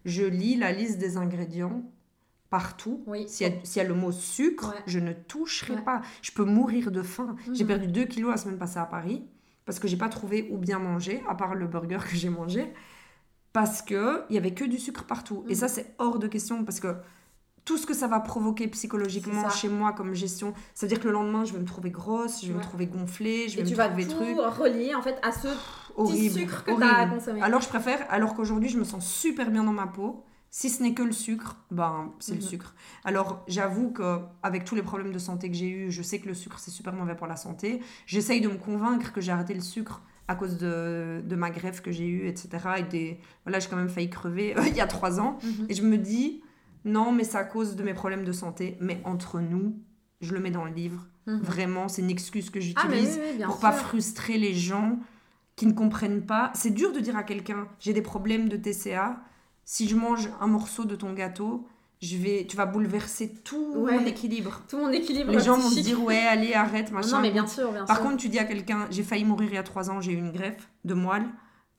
[0.05, 1.81] je lis la liste des ingrédients
[2.49, 3.03] partout.
[3.07, 3.27] Oui.
[3.27, 4.81] S'il y, y a le mot sucre, Ouais.
[4.87, 5.81] je ne toucherai Ouais.
[5.81, 6.01] pas.
[6.21, 7.35] Je peux mourir de faim.
[7.53, 7.67] J'ai Mhm.
[7.67, 9.23] perdu 2 kilos la semaine passée à Paris
[9.65, 12.71] parce que j'ai pas trouvé où bien manger, à part le burger que j'ai mangé,
[13.53, 15.43] parce que il y avait que du sucre partout.
[15.47, 15.55] Et Mhm.
[15.55, 16.95] ça, c'est hors de question parce que
[17.63, 21.07] tout ce que ça va provoquer psychologiquement chez moi comme gestion, ça veut dire que
[21.07, 22.59] le lendemain, je vais me trouver grosse, je vais Ouais.
[22.59, 25.31] me trouver gonflée, je vais Et me tu vas trouver tout relier en fait à
[25.31, 25.47] ce
[25.97, 27.41] petit sucre que tu as consommé.
[27.41, 30.23] Alors je préfère, alors qu'aujourd'hui je me sens super bien dans ma peau.
[30.57, 32.37] Si ce n'est que le sucre, ben c'est Mhm.
[32.39, 32.75] le sucre.
[33.03, 36.29] Alors j'avoue que avec tous les problèmes de santé que j'ai eu, je sais que
[36.29, 37.81] le sucre c'est super mauvais pour la santé.
[38.05, 41.81] J'essaye de me convaincre que j'ai arrêté le sucre à cause de, de ma greffe
[41.81, 42.47] que j'ai eue, etc.
[42.77, 45.39] Et des, voilà, j'ai quand même failli crever il y a trois ans.
[45.43, 45.65] Mhm.
[45.67, 46.41] Et je me dis,
[46.85, 48.77] non, mais c'est à cause de mes problèmes de santé.
[48.79, 49.77] Mais entre nous,
[50.21, 51.05] je le mets dans le livre.
[51.27, 51.41] Mhm.
[51.41, 53.61] Vraiment, c'est une excuse que Ah, j'utilise oui, oui, bien pour sûr.
[53.61, 54.99] pas frustrer les gens
[55.57, 56.51] qui ne comprennent pas.
[56.55, 59.19] C'est dur de dire à quelqu'un j'ai des problèmes de TCA,
[59.65, 61.67] si je mange un morceau de ton gâteau,
[62.01, 64.61] je vais, tu vas bouleverser tout mon équilibre.
[64.69, 65.31] Tout mon équilibre.
[65.31, 67.17] Les gens vont se dire, ouais, allez, arrête, machin.
[67.17, 69.57] Non, mais bien sûr, Par contre, tu dis à quelqu'un, j'ai failli mourir il y
[69.57, 71.25] a trois ans, j'ai eu une greffe de moelle,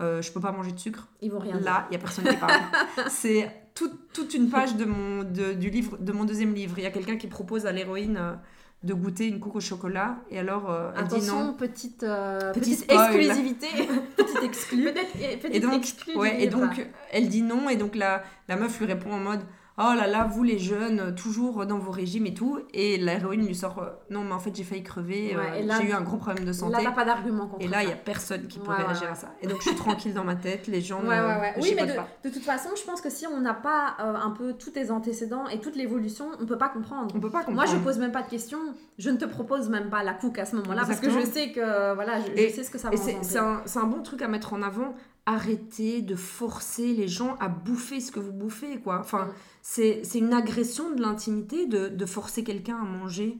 [0.02, 1.08] euh, je peux pas manger de sucre.
[1.22, 2.60] Ils vont rien Là, il y a personne qui parle.
[3.08, 6.78] C'est toute une page de mon, du livre, de mon deuxième livre.
[6.78, 8.16] Il y a quelqu'un qui propose à l'héroïne.
[8.16, 8.34] Euh,
[8.82, 11.54] de goûter une coupe au chocolat et alors euh, elle dit non.
[11.54, 13.66] petite euh, petite, exclusivité.
[14.16, 15.84] Petite exclu peut-être petite et donc
[16.16, 19.40] ouais, et donc elle dit non et donc la la meuf lui répond en mode
[19.78, 22.60] oh là là, vous les jeunes, toujours dans vos régimes et tout.
[22.72, 25.92] Et l'héroïne lui sort, euh, non, mais en fait, j'ai failille crever, euh, j'ai eu
[25.92, 26.72] un gros problème de santé.
[26.72, 29.34] Là, t'as pas d'argument Et là, il y a personne qui peut réagir à ça.
[29.42, 31.00] Et donc, je suis tranquille dans ma tête, les gens.
[31.02, 31.54] Ouais, ouais, ouais.
[31.60, 34.54] Oui, mais de, toute façon, je pense que si on n'a pas euh, un peu
[34.54, 37.12] tous tes antécédents et toute l'évolution, on peut pas comprendre.
[37.14, 37.56] On peut pas comprendre.
[37.56, 38.58] Moi, je pose même pas de questions.
[38.98, 41.52] Je ne te propose même pas la couque à ce moment-là parce que je sais
[41.52, 44.52] que, voilà, je, sais ce que ça va c'est un, un bon truc à mettre
[44.52, 44.94] en avant
[45.26, 49.00] arrêtez de forcer les gens à bouffer ce que vous bouffez, quoi.
[49.00, 49.28] Enfin,
[49.60, 53.36] c'est une agression de l'intimité de, de, forcer quelqu'un à manger.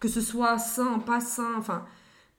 [0.00, 1.84] Que ce soit sain, pas sain, enfin...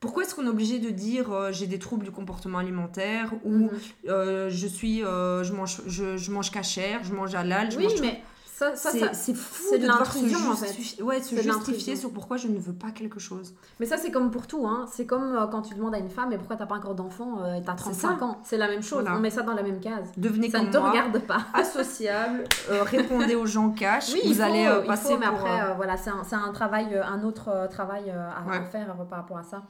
[0.00, 3.52] Pourquoi est-ce qu'on est obligé de dire euh, j'ai des troubles du comportement alimentaire ou
[3.52, 3.70] mhm.
[4.08, 7.84] euh, je suis euh, je mange je, je mange cachère, je mange halal, je oui,
[7.84, 8.22] mange mais
[8.56, 11.02] ça, c'est fou de, devoir se, en fait.
[11.02, 13.52] ouais, se justifier sur pourquoi je ne veux pas quelque chose.
[13.80, 14.64] Mais ça, c'est comme pour tout.
[14.64, 14.86] Hein.
[14.92, 17.38] C'est comme euh, quand tu demandes à une femme, mais pourquoi t'as pas encore d'enfant
[17.42, 18.38] euh, T'as 35 ans?
[18.44, 19.04] C'est la même chose.
[19.08, 20.12] On met ça dans la même case.
[20.16, 21.46] Devenez ça comme ne te moi, regarde pas.
[21.54, 24.12] Associable, euh, répondez aux gens cash.
[24.12, 28.62] Oui, vous allez passer mais après, voilà, c'est un, un, travail, un autre travail à,
[28.70, 29.62] faire par rapport à ça.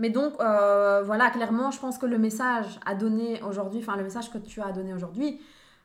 [0.00, 4.32] Mais donc, voilà, clairement, je pense que le message à donner aujourd'hui, enfin, le message
[4.32, 5.40] que tu as donné aujourd'hui,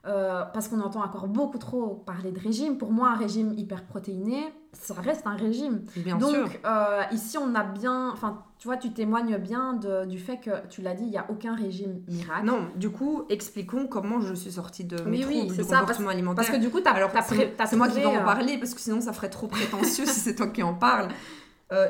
[0.07, 2.77] euh, parce qu'on entend encore beaucoup trop parler de régime.
[2.77, 5.83] Pour moi, un régime hyperprotéiné, ça reste un régime.
[5.97, 6.47] Bien Donc, sûr.
[6.65, 8.09] Euh, ici, on a bien.
[8.11, 11.17] Enfin, tu vois, tu témoignes bien de, du fait que, tu l'as dit, il n'y
[11.17, 12.45] a aucun régime miracle.
[12.45, 16.15] Non, du coup, expliquons comment je suis sortie de mes oui, troubles ça, comportement parce,
[16.15, 16.45] alimentaire.
[16.45, 18.79] Parce que du coup, tu Alors, c'est moi qui dois en euh, parler, parce que
[18.79, 21.09] sinon, ça ferait trop prétentieux si c'est toi qui en parles.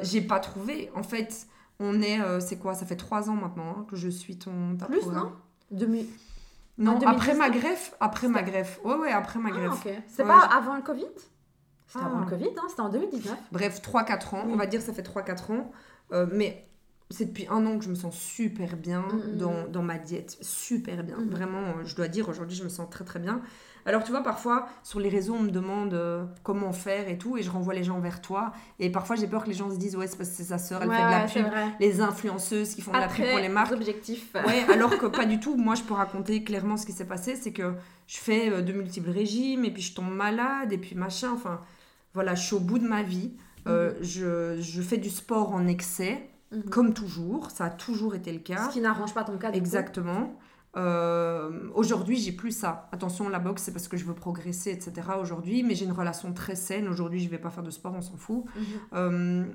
[0.01, 0.89] J'ai pas trouvé.
[0.95, 1.45] En fait,
[1.79, 2.19] on est.
[2.41, 2.73] c'est quoi?
[2.73, 4.75] Ça fait trois ans maintenant hein, que je suis ton.
[4.87, 5.31] Plus, non?
[5.69, 6.07] 2000.
[6.79, 7.93] Non, après ma greffe.
[7.99, 8.79] Après ma greffe.
[8.83, 9.87] Ouais, ouais, après ma ah, greffe.
[10.07, 11.05] C'est pas avant le Covid?
[11.87, 12.29] C'était avant le ah.
[12.29, 13.37] Covid, hein, c'était en 2019.
[13.51, 14.45] Bref, 3-4 ans.
[14.47, 15.71] On va dire ça fait 3-4 ans.
[16.11, 16.68] Euh, mais
[17.11, 19.71] c'est depuis un an que je me sens super bien mm, mm, dans, mm.
[19.71, 20.37] dans, ma diète.
[20.41, 21.17] Super bien.
[21.29, 23.41] Vraiment, euh, je dois dire, aujourd'hui, je me sens très très bien.
[23.85, 27.37] Alors, tu vois, parfois, sur les réseaux, on me demande euh, comment faire et tout,
[27.37, 28.51] et je renvoie les gens vers toi.
[28.77, 30.59] Et parfois, j'ai peur que les gens se disent, ouais, c'est parce que c'est sa
[30.59, 31.73] sœur, elle fait de la pub.
[31.79, 33.71] Les influenceuses qui font de la pub pour les marques.
[33.71, 34.31] objectifs.
[34.35, 35.55] Ouais, alors que pas du tout.
[35.55, 37.35] Moi, je peux raconter clairement ce qui s'est passé.
[37.35, 37.73] C'est que
[38.05, 41.31] je fais euh, de multiples régimes, et puis je tombe malade, et puis machin.
[41.33, 41.61] Enfin,
[42.13, 43.31] voilà, je suis au bout de ma vie.
[43.67, 46.69] Euh, je, je, fais du sport en excès, mhm.
[46.69, 47.51] comme toujours.
[47.51, 48.67] Ça a toujours été le cas.
[48.67, 49.51] Ce qui n'arrange pas ton cas.
[49.51, 50.37] Exactement.
[50.77, 52.89] Euh, aujourd'hui, j'ai plus ça.
[52.91, 55.07] Attention, la boxe, c'est parce que je veux progresser, etc.
[55.19, 56.87] Aujourd'hui, mais j'ai une relation très saine.
[56.87, 58.45] Aujourd'hui, je vais pas faire de sport, on s'en fout.
[58.55, 58.63] Mhm.
[58.93, 59.45] Euh,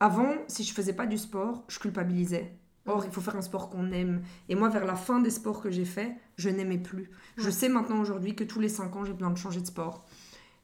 [0.00, 2.56] avant, si je faisais pas du sport, je culpabilisais.
[2.86, 3.04] Or, mhm.
[3.06, 4.22] il faut faire un sport qu'on aime.
[4.48, 7.10] Et moi, vers la fin des sports que j'ai fait, je n'aimais plus.
[7.36, 10.04] Je sais maintenant aujourd'hui que tous les 5 ans, j'ai besoin de changer de sport.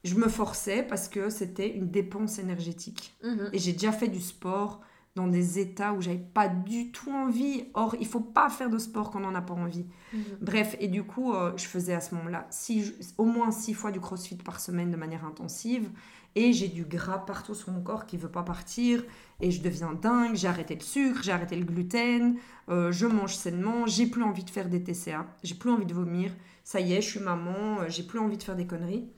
[0.05, 3.17] Je me forçais parce que c'était une dépense énergétique.
[3.53, 4.81] Et j'ai déjà fait du sport
[5.19, 7.65] dans des états où j'avais pas du tout envie.
[7.75, 9.85] Or, il faut pas faire de sport quand on n'en a pas envie.
[10.13, 10.23] Mhm.
[10.41, 12.49] Bref, et du coup, euh, je faisais à ce moment-là
[13.19, 15.91] au moins six fois du crossfit par semaine de manière intensive.
[16.37, 19.03] Et j'ai du gras partout sur mon corps qui veut pas partir.
[19.41, 20.37] Et je deviens dingue.
[20.37, 22.37] J'ai arrêté le sucre, j'ai arrêté le gluten.
[22.69, 23.87] Euh, je mange sainement.
[23.87, 25.27] J'ai plus envie de faire des TCA.
[25.43, 26.31] J'ai plus envie de vomir.
[26.63, 27.81] Ça y est, je suis maman.
[27.81, 29.09] Euh, j'ai plus envie de faire des conneries.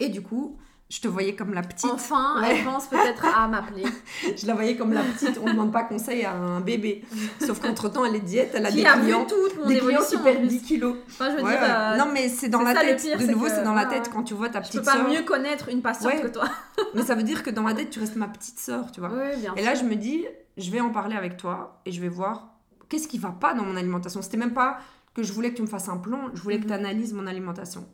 [0.00, 0.58] Et du coup,
[0.90, 1.90] je te voyais comme la petite.
[1.90, 3.84] Enfin, elle pense peut-être à m'appeler.
[4.36, 5.38] je la voyais comme la petite.
[5.42, 7.04] On ne demande pas conseil à un bébé.
[7.44, 10.46] Sauf qu'entre-temps, elle est diète, elle a des clients, toute mon des clients qui perdent
[10.46, 10.96] 10 kilos.
[11.08, 13.02] Enfin, je veux dire, euh, non, mais c'est dans la tête.
[13.18, 14.84] de nouveau, c'est dans la tête quand tu vois ta petite soeur.
[14.84, 16.48] Je peux pas mieux connaître une patiente que toi.
[16.94, 19.10] mais ça veut dire que dans ma tête, tu restes ma petite soeur, tu vois.
[19.36, 20.24] bien et là, je me dis,
[20.56, 22.54] je vais en parler avec toi et je vais voir
[22.88, 24.22] qu'est-ce qui va pas dans mon alimentation.
[24.22, 24.78] C'était même pas
[25.14, 26.68] que je voulais que tu me fasses un plan, je voulais que mhm.
[26.68, 27.86] tu analyses mon alimentation.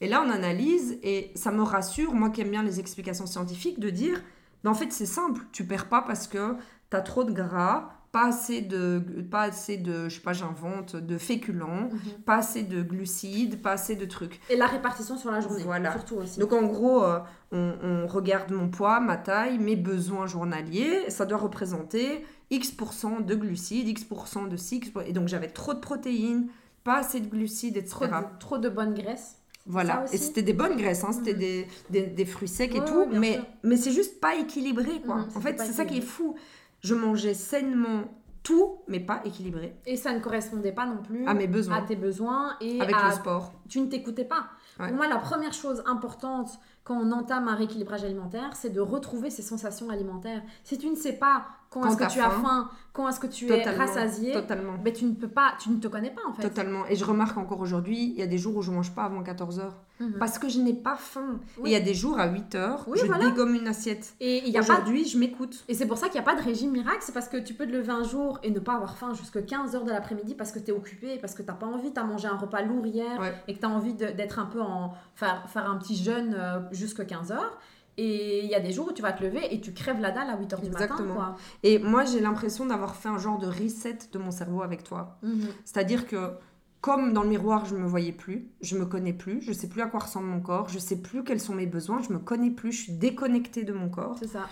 [0.00, 3.80] Et là, on analyse et ça me rassure, moi qui aime bien les explications scientifiques,
[3.80, 4.22] de dire,
[4.62, 6.56] ben, en fait, c'est simple, tu perds pas parce que
[6.90, 10.94] tu as trop de gras, pas assez de, pas assez de je sais pas, j'invente,
[10.94, 12.22] de féculents, mhm.
[12.24, 14.40] pas assez de glucides, pas assez de trucs.
[14.50, 15.90] Et la répartition sur la journée, voilà.
[15.90, 16.38] surtout aussi.
[16.38, 17.18] Donc en gros, euh,
[17.50, 23.88] on, regarde mon poids, ma taille, mes besoins journaliers, ça doit représenter X% de glucides,
[23.88, 26.46] X% de ci, et donc j'avais trop de protéines,
[26.84, 27.96] pas assez de glucides, etc.
[27.96, 31.12] Trop de, trop de bonne graisse voilà, et c'était des bonnes graisses, hein.
[31.12, 31.38] c'était mhm.
[31.38, 35.16] des, des, des, fruits secs et tout, mais, mais c'est juste pas équilibré, quoi.
[35.16, 36.34] Mhm, en fait, c'est ça qui est fou.
[36.80, 38.04] Je mangeais sainement
[38.42, 39.74] tout, mais pas équilibré.
[39.86, 42.94] Et ça ne correspondait pas non plus à mes besoins, à tes besoins et avec
[42.94, 43.08] à...
[43.08, 43.54] le sport.
[43.68, 44.48] Tu ne t'écoutais pas.
[44.76, 49.30] Pour moi, la première chose importante quand on entame un rééquilibrage alimentaire, c'est de retrouver
[49.30, 50.42] ses sensations alimentaires.
[50.62, 51.46] Si tu ne sais pas
[51.80, 54.74] quand, est-ce que tu as faim, quand est-ce que tu es rassasié, totalement.
[54.82, 56.42] Ben, tu ne peux pas, tu ne te connais pas en fait.
[56.42, 56.86] Totalement.
[56.86, 59.22] Et je remarque encore aujourd'hui, il y a des jours où je mange pas avant
[59.22, 60.14] 14 heures mhm.
[60.18, 61.40] parce que je n'ai pas faim.
[61.58, 64.14] Et il y a des jours à 8 heures, je dégomme une assiette.
[64.20, 65.64] Et aujourd'hui, je m'écoute.
[65.68, 67.54] Et c'est pour ça qu'il n'y a pas de régime miracle, c'est parce que tu
[67.54, 70.34] peux te lever un jour et ne pas avoir faim jusqu'à 15 heures de l'après-midi
[70.34, 72.36] parce que tu es occupé, parce que tu n'as pas envie, tu as mangé un
[72.36, 75.76] repas lourd hier et que tu as envie d'être un peu en faire, faire un
[75.76, 77.58] petit jeûne euh, jusqu'à 15 heures.
[77.96, 80.10] Et il y a des jours où tu vas te lever et tu crèves la
[80.10, 80.96] dalle à 8h du matin.
[81.14, 81.36] Quoi.
[81.62, 85.18] Et moi, j'ai l'impression d'avoir fait un genre de reset de mon cerveau avec toi.
[85.22, 85.46] Mhm.
[85.64, 86.32] C'est-à-dire que,
[86.80, 89.80] comme dans le miroir, je me voyais plus, je me connais plus, je sais plus
[89.80, 92.50] à quoi ressemble mon corps, je sais plus quels sont mes besoins, je me connais
[92.50, 94.16] plus, je suis déconnectée de mon corps.
[94.18, 94.48] C'est ça.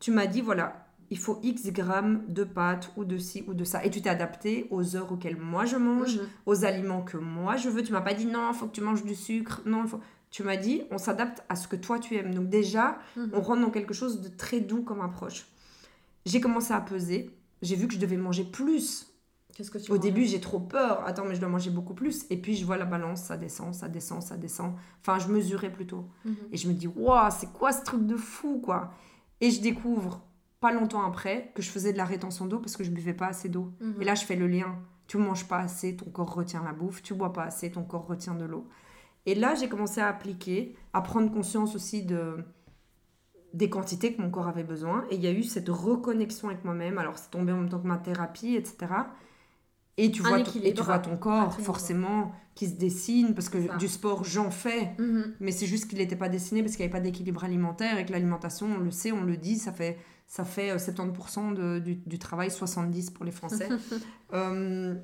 [0.00, 3.64] Tu m'as dit, voilà, il faut X grammes de pâtes ou de ci ou de
[3.64, 3.84] ça.
[3.84, 6.26] Et tu t'es adapté aux heures auxquelles moi je mange, mhm.
[6.46, 7.82] aux aliments que moi je veux.
[7.82, 9.62] Tu m'as pas dit non, il faut que tu manges du sucre.
[9.64, 10.00] Non, il faut
[10.34, 12.34] tu m'as dit, on s'adapte à ce que toi tu aimes.
[12.34, 13.30] Donc déjà, mhm.
[13.34, 15.46] on rentre dans quelque chose de très doux comme approche.
[16.26, 17.30] J'ai commencé à peser.
[17.62, 19.14] J'ai vu que je devais manger plus.
[19.54, 21.06] Qu'est-ce que tu Au début, j'ai trop peur.
[21.06, 22.26] Attends, mais je dois manger beaucoup plus.
[22.30, 24.74] Et puis, je vois la balance, ça descend, ça descend, ça descend.
[25.02, 26.08] Enfin, je mesurais plutôt.
[26.24, 26.34] Mhm.
[26.50, 28.92] Et je me dis, waouh, c'est quoi ce truc de fou, quoi?
[29.40, 30.20] Et je découvre,
[30.58, 33.28] pas longtemps après, que je faisais de la rétention d'eau parce que je buvais pas
[33.28, 33.72] assez d'eau.
[33.78, 34.02] Mhm.
[34.02, 34.80] Et là, je fais le lien.
[35.06, 37.04] Tu manges pas assez, ton corps retient la bouffe.
[37.04, 38.66] Tu bois pas assez, ton corps retient de l'eau.
[39.26, 42.44] Et là, j'ai commencé à appliquer, à prendre conscience aussi de
[43.54, 45.04] des quantités que mon corps avait besoin.
[45.10, 46.98] Et il y a eu cette reconnexion avec moi-même.
[46.98, 48.92] Alors, c'est tombé en même temps que ma thérapie, etc.
[49.96, 53.86] Et tu, vois, et tu vois ton corps, forcément, qui se dessine, parce que du
[53.86, 54.94] sport, j'en fais.
[54.98, 55.34] Mhm.
[55.38, 58.04] Mais c'est juste qu'il n'était pas dessiné parce qu'il n'y avait pas d'équilibre alimentaire et
[58.04, 61.84] que l'alimentation, on le sait, on le dit, ça fait, ça fait 70% euh, de,
[61.84, 63.68] du, du, travail, 70% pour les Français.
[64.32, 64.96] Euh,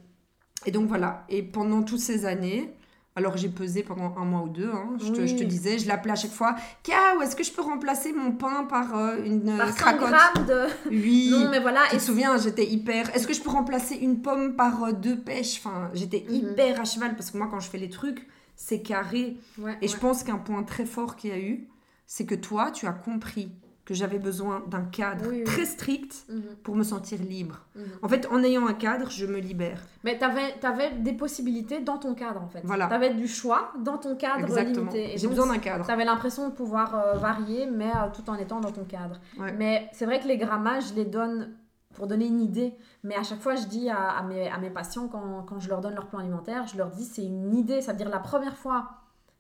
[0.66, 1.24] et donc voilà.
[1.28, 2.74] Et pendant toutes ces années,
[3.20, 4.96] alors j'ai pesé pendant un mois ou deux, hein.
[4.98, 7.62] je, te, je, te, disais, je l'appelais à chaque fois, Kao, est-ce que je peux
[7.62, 10.66] remplacer mon pain par euh, une par 100 grammes de...
[10.90, 11.82] Oui, non, mais voilà.
[11.90, 13.14] Tu te souviens, j'étais hyper...
[13.14, 15.58] Est-ce que je peux remplacer une pomme par euh, deux pêches?
[15.58, 16.34] Enfin, j'étais mhm.
[16.34, 19.36] hyper à cheval, parce que moi, quand je fais les trucs, c'est carré.
[19.80, 21.68] et je pense qu'un point très fort qu'il y a eu,
[22.06, 23.50] c'est que toi, tu as compris
[23.90, 26.42] que j'avais besoin d'un cadre très strict mhm.
[26.62, 27.66] pour me sentir libre.
[27.74, 27.84] Mhm.
[28.02, 29.80] En fait, en ayant un cadre, je me libère.
[30.04, 32.60] Mais tu avais, des possibilités dans ton cadre, en fait.
[32.62, 32.86] Voilà.
[32.86, 34.92] Tu avais du choix dans ton cadre Exactement.
[34.92, 35.18] limité.
[35.18, 35.84] J'ai besoin d'un cadre.
[35.84, 39.18] Tu avais l'impression de pouvoir euh, varier, mais euh, tout en étant dans ton cadre.
[39.58, 41.56] Mais c'est vrai que les grammages, je les donne
[41.94, 42.76] pour donner une idée.
[43.02, 45.80] Mais à chaque fois, je dis à, mes, à mes, patients, quand, quand, je leur
[45.80, 47.80] donne leur plan alimentaire, je leur dis c'est une idée.
[47.80, 48.88] Ça veut dire la première fois,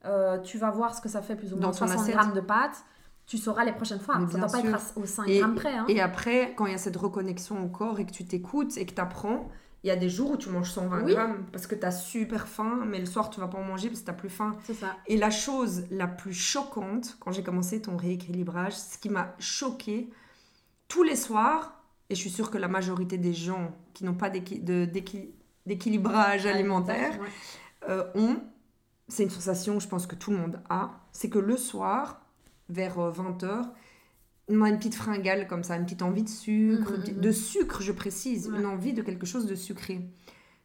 [0.06, 2.84] euh, tu vas voir ce que ça fait plus ou moins 60 grammes de pâtes
[3.30, 4.14] tu sauras les prochaines fois.
[4.14, 5.72] ça ne doit pas être au 5 grammes près.
[5.72, 5.84] Hein.
[5.86, 8.84] Et après, quand il y a cette reconnexion au corps et que tu t'écoutes et
[8.84, 9.48] que tu apprends,
[9.84, 12.48] il y a des jours où tu manges 120 grammes parce que tu as super
[12.48, 14.56] faim, mais le soir, tu vas pas en manger parce que tu plus faim.
[14.64, 14.96] C'est ça.
[15.06, 20.10] Et la chose la plus choquante, quand j'ai commencé ton rééquilibrage, ce qui m'a choqué,
[20.88, 24.30] tous les soirs, et je suis sûre que la majorité des gens qui n'ont pas
[25.66, 27.16] d'équilibrage alimentaire
[27.88, 28.38] euh, ont,
[29.06, 32.26] c'est une sensation, je pense que tout le monde a, c'est que le soir,
[32.70, 33.62] vers 20h, euh,
[34.48, 37.20] une petite fringale comme ça, une petite envie de sucre, mhm, mhm.
[37.20, 40.00] de sucre je précise, une envie de quelque chose de sucré.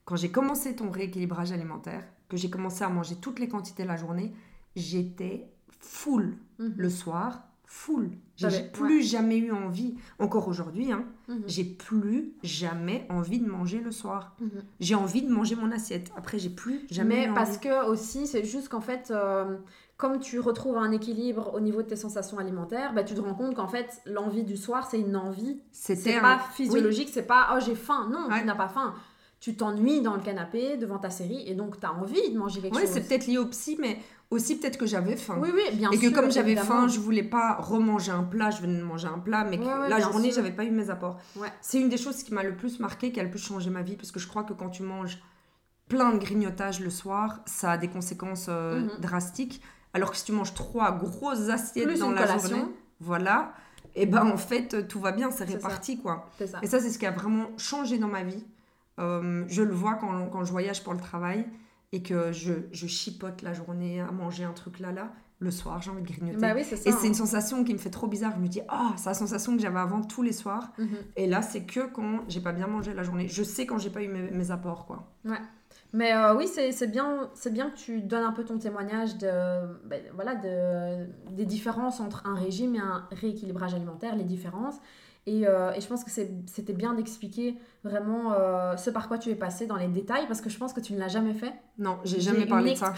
[0.05, 3.97] Quand j'ai commencé ton rééquilibrage alimentaire, que j'ai commencé à manger toutes les quantités la
[3.97, 4.33] journée,
[4.75, 5.47] j'étais
[5.79, 6.73] full mhm.
[6.77, 8.11] le soir, full.
[8.37, 11.05] J'ai plus jamais eu envie, encore aujourd'hui, hein,
[11.47, 14.35] j'ai plus jamais envie de manger le soir.
[14.79, 16.11] J'ai envie de manger mon assiette.
[16.17, 17.27] Après, j'ai plus jamais.
[17.27, 19.57] Mais parce que aussi, c'est juste qu'en fait, euh,
[19.97, 23.33] comme tu retrouves un équilibre au niveau de tes sensations alimentaires, bah, tu te rends
[23.33, 25.61] compte qu'en fait, l'envie du soir, c'est une envie.
[25.71, 28.09] C'est pas physiologique, c'est pas oh j'ai faim.
[28.11, 28.93] Non, tu n'as pas faim.
[29.39, 32.61] Tu t'ennuies dans le canapé devant ta série et donc tu as envie de manger
[32.61, 32.83] quelque chose.
[32.83, 33.99] Oui, c'est peut-être lié au psy, mais
[34.31, 35.37] aussi peut-être que j'avais faim.
[35.39, 36.01] Oui, oui, bien sûr.
[36.01, 39.07] Et que comme j'avais faim, je voulais pas remanger un plat, je venais de manger
[39.07, 41.19] un plat, mais la journée, j'avais pas eu mes apports.
[41.61, 43.81] C'est une des choses qui m'a le plus marqué, qui a le plus changé ma
[43.81, 45.21] vie, parce que je crois que quand tu manges
[45.87, 48.89] plein de grignotage le soir, ça a des conséquences euh, mhm.
[48.99, 49.61] drastiques.
[49.95, 52.65] Alors que si tu manges trois grosses assiettes dans la journée,
[52.99, 53.53] voilà,
[53.95, 56.29] et eh ben en fait tout va bien, c'est réparti quoi.
[56.61, 58.43] Et ça c'est ce qui a vraiment changé dans ma vie.
[58.99, 61.45] Euh, je le vois quand, quand, je voyage pour le travail
[61.91, 65.13] et que je, je, chipote la journée à manger un truc là là.
[65.39, 66.39] Le soir, j'ai envie de grignoter.
[66.39, 67.13] Bah et c'est une hein.
[67.13, 68.31] sensation qui me fait trop bizarre.
[68.35, 70.71] Je me dis, ah, c'est la sensation que j'avais avant tous les soirs.
[70.77, 70.97] Mhm.
[71.17, 73.27] Et là, c'est que quand j'ai pas bien mangé la journée.
[73.27, 75.11] Je sais quand j'ai pas eu mes, mes apports, quoi.
[75.25, 75.41] Ouais.
[75.95, 79.29] Mais euh, oui, c'est bien, bien que tu donnes un peu ton témoignage de,
[79.85, 84.75] ben, voilà, de, des différences entre un régime et un rééquilibrage alimentaire, les différences.
[85.25, 89.29] Et, euh, et je pense que c'était bien d'expliquer vraiment euh, ce par quoi tu
[89.29, 91.53] es passé dans les détails, parce que je pense que tu ne l'as jamais fait.
[91.79, 92.93] Non, j'ai jamais parlé de ça.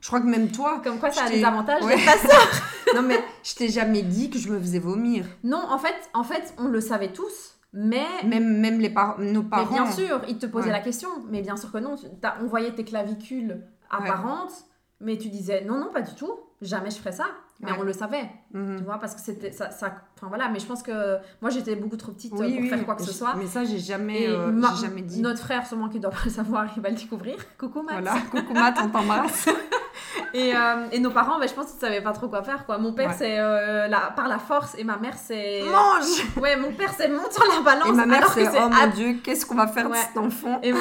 [0.00, 0.80] Je crois que même toi.
[0.84, 1.96] Comme quoi ça a des avantages ouais.
[1.96, 5.26] pas non, mais je t'ai jamais dit que je me faisais vomir.
[5.42, 7.55] Non, en fait, en fait on le savait tous.
[7.78, 9.70] Mais même, même les par nos parents.
[9.70, 11.08] Mais bien sûr, ils te posaient la question.
[11.28, 11.94] Mais bien sûr que non.
[12.40, 14.64] On voyait tes clavicules apparentes,
[15.00, 16.32] mais tu disais non, non, pas du tout.
[16.62, 17.26] Jamais je ferais ça.
[17.60, 18.76] Mais on le savait, mhm.
[18.76, 21.96] tu vois, parce que c'était ça, Enfin voilà, mais je pense que moi j'étais beaucoup
[21.96, 23.34] trop petite pour faire quoi que ce soit.
[23.34, 25.22] Mais ça, j'ai jamais, euh, jamais dit.
[25.22, 27.36] Notre frère, sûrement qui doit pas le savoir, il va le découvrir.
[27.56, 28.02] Coucou Matt.
[28.02, 29.48] Voilà, coucou Matt, on t'embrasse.
[30.34, 32.66] et, euh, et, nos parents, ben, je pense qu'ils savaient pas trop quoi faire.
[32.66, 32.78] Quoi.
[32.78, 35.62] Mon père, c'est euh, la, par la force et ma mère, c'est.
[35.70, 37.88] Mange Ouais, mon père, c'est monte sur la balance.
[37.88, 40.72] Et ma mère, c'est oh mon dieu, qu'est-ce qu'on va faire de cet enfant Et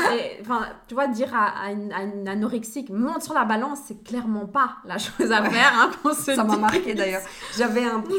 [0.41, 4.45] enfin, tu vois, dire à, une, à, une, anorexique monte sur la balance, c'est clairement
[4.45, 5.73] pas la chose à faire.
[5.75, 7.21] Hein, ça m'a marqué d'ailleurs.
[7.57, 8.15] J'avais un pull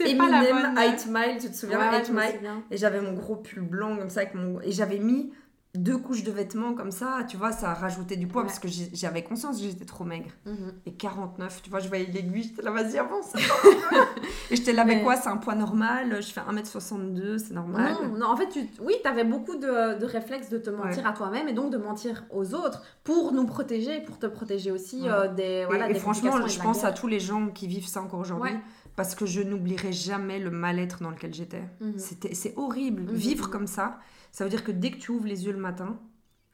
[0.00, 3.96] Eminem 8 Mile, tu te souviens ouais, 8 Mile Et j'avais mon gros pull blanc
[3.96, 5.32] comme ça avec mon et j'avais mis
[5.74, 8.68] deux couches de vêtements comme ça, tu vois, ça a rajouté du poids parce que
[8.92, 10.30] j'avais conscience que j'étais trop maigre.
[10.46, 10.72] Mhm.
[10.86, 13.32] Et 49, tu vois, je voyais l'aiguille, j'étais là, vas-y, avance.
[14.50, 17.96] et j'étais là, mais quoi, c'est un poids normal, je fais 1m62, c'est normal.
[18.02, 21.06] Non, non, en fait, tu, oui, tu avais beaucoup de, de, réflexes de te mentir
[21.06, 25.08] à toi-même et donc de mentir aux autres pour nous protéger, pour te protéger aussi
[25.08, 25.64] euh, des.
[25.66, 28.52] Voilà, et, franchement, je pense à tous les gens qui vivent ça encore aujourd'hui
[28.96, 31.64] parce que je n'oublierai jamais le mal-être dans lequel j'étais.
[31.80, 31.98] Mhm.
[31.98, 33.02] C'était C'est horrible.
[33.02, 33.14] Mhm.
[33.14, 33.98] Vivre comme ça,
[34.34, 35.96] ça veut dire que dès que tu ouvres les yeux le matin,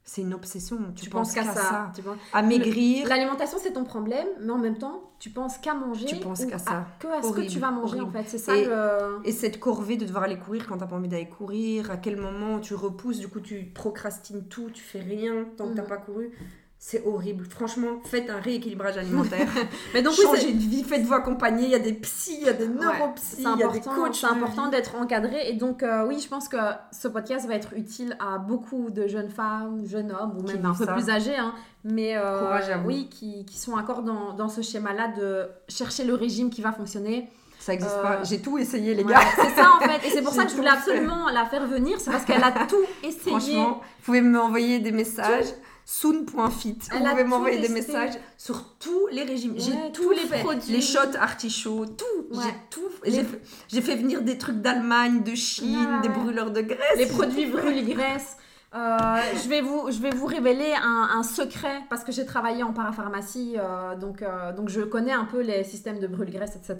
[0.03, 0.77] c'est une obsession.
[0.95, 1.91] Tu, penses qu'à ça.
[2.31, 3.07] À maigrir.
[3.07, 6.05] L'alimentation, c'est ton problème, mais en même temps, tu penses qu'à manger.
[6.05, 6.85] Tu penses qu'à ça.
[6.99, 8.25] que à ce que tu vas manger, en fait.
[8.27, 8.67] C'est ça et,
[9.27, 12.17] et, cette corvée de devoir aller courir quand t'as pas envie d'aller courir, à quel
[12.17, 15.87] moment tu repousses, du coup, tu procrastines tout, tu fais rien tant que t'as mm.
[15.87, 16.29] pas couru
[16.83, 17.45] c'est horrible.
[17.47, 19.47] Franchement, faites un rééquilibrage alimentaire.
[19.93, 21.65] mais donc, Changez de vie, faites-vous accompagner.
[21.65, 24.15] Il y a des psys, il y a des neuropsys, il y a des coachs.
[24.15, 25.47] C'est important d'être encadré.
[25.47, 26.57] Et donc, euh, oui, je pense que
[26.91, 30.73] ce podcast va être utile à beaucoup de jeunes femmes, jeunes hommes, ou même un
[30.73, 31.37] peu plus âgés.
[31.37, 31.53] Hein,
[31.83, 36.49] mais euh, oui, qui, qui, sont encore dans, dans ce schéma-là de chercher le régime
[36.49, 37.29] qui va fonctionner.
[37.59, 38.13] Ça n'existe pas.
[38.13, 39.19] Euh, J'ai tout essayé, les gars.
[39.35, 40.07] c'est ça, en fait.
[40.07, 41.99] Et c'est pour ça que je voulais absolument la faire venir.
[41.99, 43.29] C'est parce qu'elle a tout essayé.
[43.29, 45.53] Franchement, vous pouvez m'envoyer des messages
[45.85, 46.77] soon.fit.
[46.91, 49.55] Vous pouvez m'envoyer des messages sur tous les régimes.
[49.57, 50.71] j'ai tous les produits.
[50.71, 52.05] Les shots artichauts, tout.
[52.31, 53.25] J'ai tout.
[53.67, 56.97] J'ai fait venir des trucs d'Allemagne, de Chine, des brûleurs de graisse.
[56.97, 58.37] Les produits brûle-graisse.
[58.73, 58.97] Euh,
[59.43, 63.55] je, vais vous, je vais vous révéler un, secret parce que j'ai travaillé en parapharmacie,
[63.57, 66.77] euh, donc, euh, donc je connais un peu les systèmes de brûle-graisse, etc.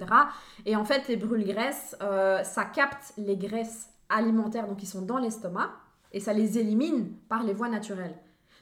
[0.66, 1.96] Et en fait, les brûle-graisses,
[2.44, 5.72] ça capte les graisses alimentaires donc qui sont dans l'estomac
[6.14, 8.16] et ça les élimine par les voies naturelles.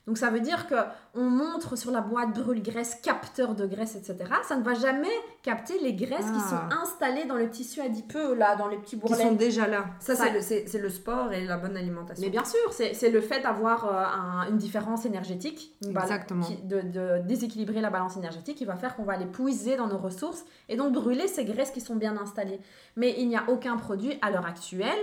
[0.08, 0.76] Donc ça veut dire que
[1.14, 4.18] on montre sur la boîte brûle-graisse capteur de graisse, etc.
[4.47, 5.08] Ça ne va jamais
[5.43, 6.82] capter les graisses qui sont ah.
[6.82, 9.24] installées dans le tissu adipeux, là, dans les petits bourrelets.
[9.24, 9.86] Qui sont déjà là.
[10.00, 12.24] Ça, c'est le, sport et la bonne alimentation.
[12.24, 16.45] Mais bien sûr, c'est le fait d'avoir euh, une différence énergétique, Exactement.
[16.64, 19.97] de, de, déséquilibrer la balance énergétique qui va faire qu'on va les puiser dans nos
[19.97, 22.60] ressources et donc brûler ces graisses qui sont bien installées.
[22.95, 24.97] Mais il n'y a aucun produit à l'heure actuelle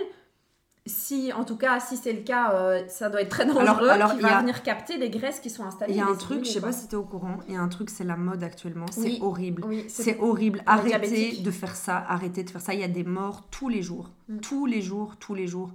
[0.86, 4.14] si, en tout cas, si c'est le cas, euh, ça doit être très dangereux, alors,
[4.14, 5.94] qui va venir capter des graisses qui sont installées.
[5.94, 7.56] Il y a un truc, je sais pas si tu es au courant, il y
[7.56, 9.64] a un truc, c'est la mode actuellement, c'est horrible.
[9.88, 10.62] c'est horrible.
[10.66, 12.74] Arrêtez de faire ça, arrêtez de faire ça.
[12.74, 14.38] Il y a des morts tous les jours, mm.
[14.38, 15.72] tous les jours, tous les jours.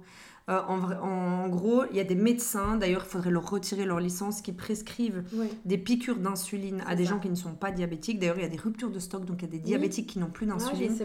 [0.48, 4.00] Euh, en, en, gros, il y a des médecins, d'ailleurs, il faudrait leur retirer leur
[4.00, 5.22] licence, qui prescrivent
[5.64, 8.18] des piqûres d'insuline à des gens qui ne sont pas diabétiques.
[8.18, 10.18] D'ailleurs, il y a des ruptures de stock, donc il y a des diabétiques qui
[10.18, 10.96] n'ont plus d'insuline.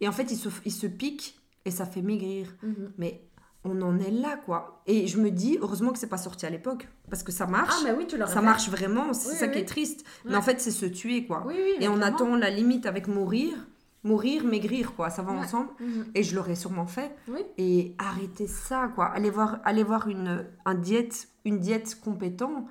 [0.00, 2.54] et en fait, ils se, ils se piquent et ça fait maigrir.
[2.64, 2.90] Mm-hmm.
[2.98, 3.22] Mais
[3.66, 4.82] on en est là, quoi.
[4.86, 7.74] Et je me dis, heureusement que c'est pas sorti à l'époque, parce que ça marche.
[7.78, 10.04] Ah, mais oui, tu Ça marche vraiment, c'est ça qui est triste.
[10.24, 11.46] Mais en fait, c'est se tuer, quoi.
[11.80, 13.54] et on attend la limite avec mourir.
[14.04, 15.70] Mourir, maigrir, quoi, ça va ensemble.
[15.80, 16.06] Mhm.
[16.14, 17.10] Et je l'aurais sûrement fait.
[17.58, 19.06] Et arrêtez ça, quoi.
[19.06, 22.66] Allez voir, allez voir une, un diète, une diète compétent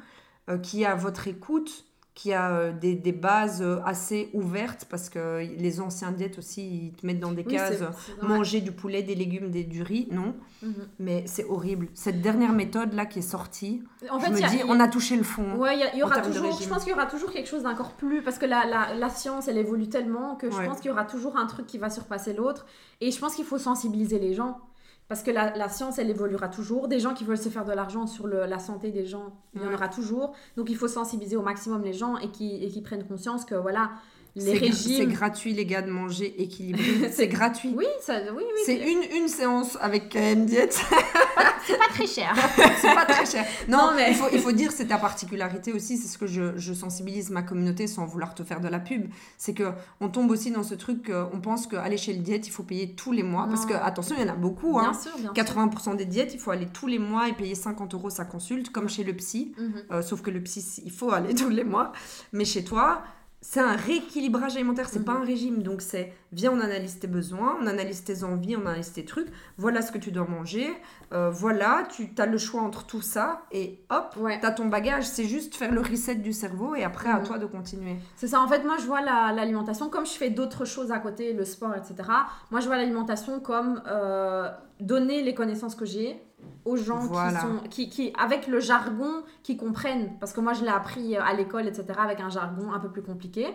[0.50, 1.86] euh, qui a votre écoute,
[2.16, 6.66] qui a euh, des, des, bases euh, assez ouvertes parce que les anciens diètes aussi
[6.66, 7.84] ils te mettent dans des cases
[8.22, 10.34] manger du poulet des légumes des, du riz non.
[10.64, 10.74] Mhm.
[10.98, 11.90] mais c'est horrible.
[11.94, 15.18] Cette dernière méthode là qui est sortie en fait, je me dis on a touché
[15.18, 17.64] le fond ouais il y, aura toujours je pense qu'il y aura toujours quelque chose
[17.64, 20.90] d'encore plus parce que la, la, la, science elle évolue tellement que je pense qu'il
[20.90, 22.66] y aura toujours un truc qui va surpasser l'autre
[23.02, 24.62] et je pense qu'il faut sensibiliser les gens
[25.08, 26.88] parce que la, science, elle évoluera toujours.
[26.88, 29.66] Des gens qui veulent se faire de l'argent sur la santé des gens, il y
[29.66, 30.34] en aura toujours.
[30.58, 33.54] Donc il faut sensibiliser au maximum les gens et qui, et qui prennent conscience que
[33.54, 33.92] voilà,
[34.36, 34.98] les régimes.
[34.98, 37.10] C'est gratuit, les gars, de manger équilibré.
[37.12, 37.74] c'est gratuit.
[37.76, 38.62] Oui, ça, oui, oui.
[38.66, 40.70] C'est une, une séance avec KM Diet.
[41.66, 42.36] c'est pas très cher.
[42.82, 43.46] c'est pas très cher.
[43.68, 45.98] Non, mais il faut, il faut dire, c'est ta particularité aussi.
[45.98, 49.08] C'est ce que je, je, sensibilise ma communauté sans vouloir te faire de la pub.
[49.38, 49.72] C'est que
[50.02, 52.94] on tombe aussi dans ce truc, on pense qu'aller chez le diète, il faut payer
[52.94, 53.48] tous les mois.
[53.48, 54.80] Parce que, attention, il y en a beaucoup.
[54.80, 54.94] Bien hein.
[54.94, 58.10] sûr, bien 80% des diètes, il faut aller tous les mois et payer 50 euros
[58.10, 59.54] sa consulte, comme chez le psy.
[59.58, 59.74] Mhm.
[59.92, 61.94] Euh, sauf que le psy, il faut aller tous les mois.
[62.34, 63.04] Mais chez toi,
[63.48, 65.22] c'est un rééquilibrage alimentaire, c'est pas mhm.
[65.22, 65.62] un régime.
[65.62, 69.28] Donc c'est viens, on analyse tes besoins, on analyse tes envies, on analyse tes trucs.
[69.58, 70.68] Voilà ce que tu dois manger.
[71.14, 75.06] Euh, voilà, tu as le choix entre tout ça et hop, tu as ton bagage.
[75.06, 77.28] C'est juste faire le reset du cerveau et après à mhm.
[77.28, 77.98] toi de continuer.
[78.16, 78.42] C'est ça.
[78.42, 81.76] En fait, moi je vois l'alimentation comme je fais d'autres choses à côté, le sport,
[81.76, 82.10] etc.
[82.50, 86.20] Moi je vois l'alimentation comme euh, donner les connaissances que j'ai
[86.66, 90.18] aux gens qui sont qui, qui, avec le jargon qui comprennent.
[90.20, 93.04] Parce que moi je l'ai appris à l'école etc avec un jargon un peu plus
[93.04, 93.48] compliqué.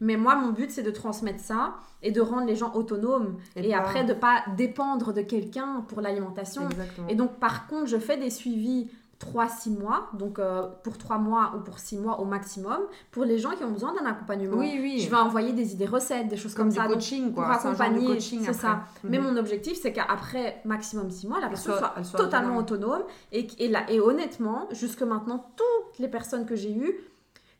[0.00, 3.74] Mais moi mon but c'est de transmettre ça et de rendre les gens autonomes et,
[3.74, 6.68] après de pas dépendre de quelqu'un pour l'alimentation.
[7.08, 8.88] Et donc par contre je fais des suivis
[9.20, 12.78] 3-6 mois, donc euh, pour 3 mois ou pour 6 mois au maximum,
[13.10, 14.56] pour les gens qui ont besoin d'un accompagnement.
[14.56, 15.00] Oui, oui.
[15.00, 16.86] Je vais envoyer des idées recettes, des choses comme, ça.
[16.86, 17.44] coaching, quoi.
[17.44, 18.84] Pour accompagner, c'est ça.
[19.02, 19.24] Mais mhm.
[19.24, 23.02] mon objectif, c'est qu'après maximum 6 mois, la personne soit, totalement autonome.
[23.32, 26.94] Et, et, là, et honnêtement, jusque maintenant, toutes les personnes que j'ai eues,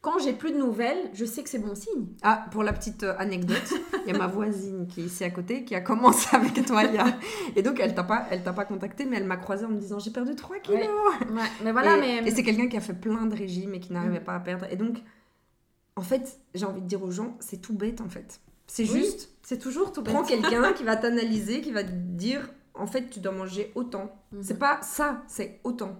[0.08, 2.06] quand j'ai plus de nouvelles, je sais que c'est bon signe.
[2.22, 3.74] Ah, pour la petite euh, anecdote,
[4.06, 6.84] il y a ma voisine qui est ici à côté qui a commencé avec toi
[6.84, 7.18] il y a...
[7.56, 9.78] Et donc, elle t'a pas, elle t'a pas contacté, mais elle m'a croisé en me
[9.78, 10.80] disant j'ai perdu 3 kilos.
[10.80, 11.42] Ouais.
[11.62, 12.28] mais voilà, et, mais...
[12.28, 14.24] et c'est quelqu'un qui a fait plein de régimes et qui n'arrivait mm.
[14.24, 14.66] pas à perdre.
[14.70, 14.96] Et donc,
[15.96, 18.40] en fait, j'ai envie de dire aux gens, c'est tout bête en fait.
[18.66, 19.30] C'est juste.
[19.42, 20.14] C'est toujours tout bête.
[20.14, 24.10] Prends quelqu'un qui va t'analyser, qui va te dire en fait, tu dois manger autant.
[24.32, 24.42] Mm-hmm.
[24.42, 25.98] C'est pas ça, c'est autant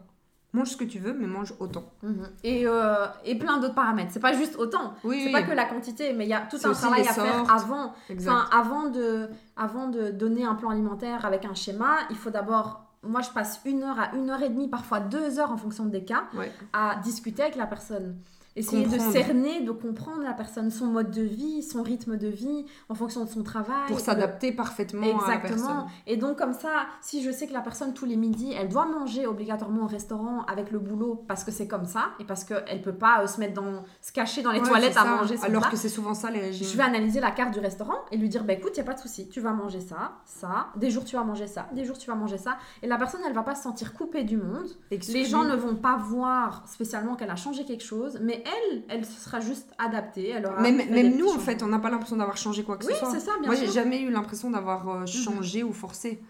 [0.52, 1.84] mange ce que tu veux, mais mange autant.
[2.02, 2.28] Mhm.
[2.42, 4.10] Et, euh, et, plein d'autres paramètres.
[4.12, 4.94] C'est pas juste autant.
[5.04, 7.52] Oui, c'est pas que la quantité, mais il y a tout un travail à faire
[7.52, 7.94] avant.
[8.10, 12.84] Enfin, avant de, avant de donner un plan alimentaire avec un schéma, il faut d'abord.
[13.04, 15.84] Moi, je passe une heure à une heure et demie, parfois deux heures en fonction
[15.84, 16.24] des cas,
[16.72, 18.16] à discuter avec la personne.
[18.58, 22.66] Essayer de cerner, de comprendre la personne, son mode de vie, son rythme de vie,
[22.88, 23.86] en fonction de son travail.
[23.88, 25.86] Pour s'adapter parfaitement à la personne.
[26.06, 28.86] Et donc comme ça, si je sais que la personne tous les midis, elle doit
[28.86, 32.82] manger obligatoirement au restaurant avec le boulot parce que c'est comme ça et parce qu'elle
[32.82, 35.70] peut pas euh, se mettre dans, se cacher dans les toilettes à manger son Alors
[35.70, 36.66] que c'est souvent ça les régimes.
[36.66, 38.84] Je vais analyser la carte du restaurant et lui dire, bah écoute, il y a
[38.84, 41.84] pas de souci, tu vas manger ça, ça, des jours tu vas manger ça, des
[41.84, 42.58] jours tu vas manger ça.
[42.82, 44.68] Et la personne, elle va pas se sentir coupée du monde.
[44.90, 49.04] Les gens ne vont pas voir spécialement qu'elle a changé quelque chose, mais elle, elle
[49.04, 50.30] se sera juste adaptée.
[50.30, 52.94] Elle même, même nous, en fait, on n'a pas l'impression d'avoir changé quoi que ce
[52.94, 53.10] soit.
[53.10, 55.06] c'est ça, bien Moi, j'ai jamais eu l'impression d'avoir euh, mhm.
[55.06, 56.20] changé ou forcé.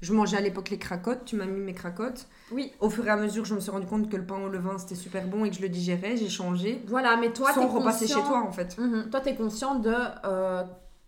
[0.00, 2.28] Je mangeais à l'époque les cracottes, tu m'as mis mes cracottes.
[2.52, 2.72] Oui.
[2.78, 4.78] Au fur et à mesure, je me suis rendu compte que le pain au levain
[4.78, 6.82] c'était super bon et que je le digérais, j'ai changé.
[6.86, 8.78] Voilà, mais toi, sans repasser chez toi en fait.
[8.78, 9.10] Mhm.
[9.10, 9.92] Toi, tu es conscient de
[10.24, 10.62] euh,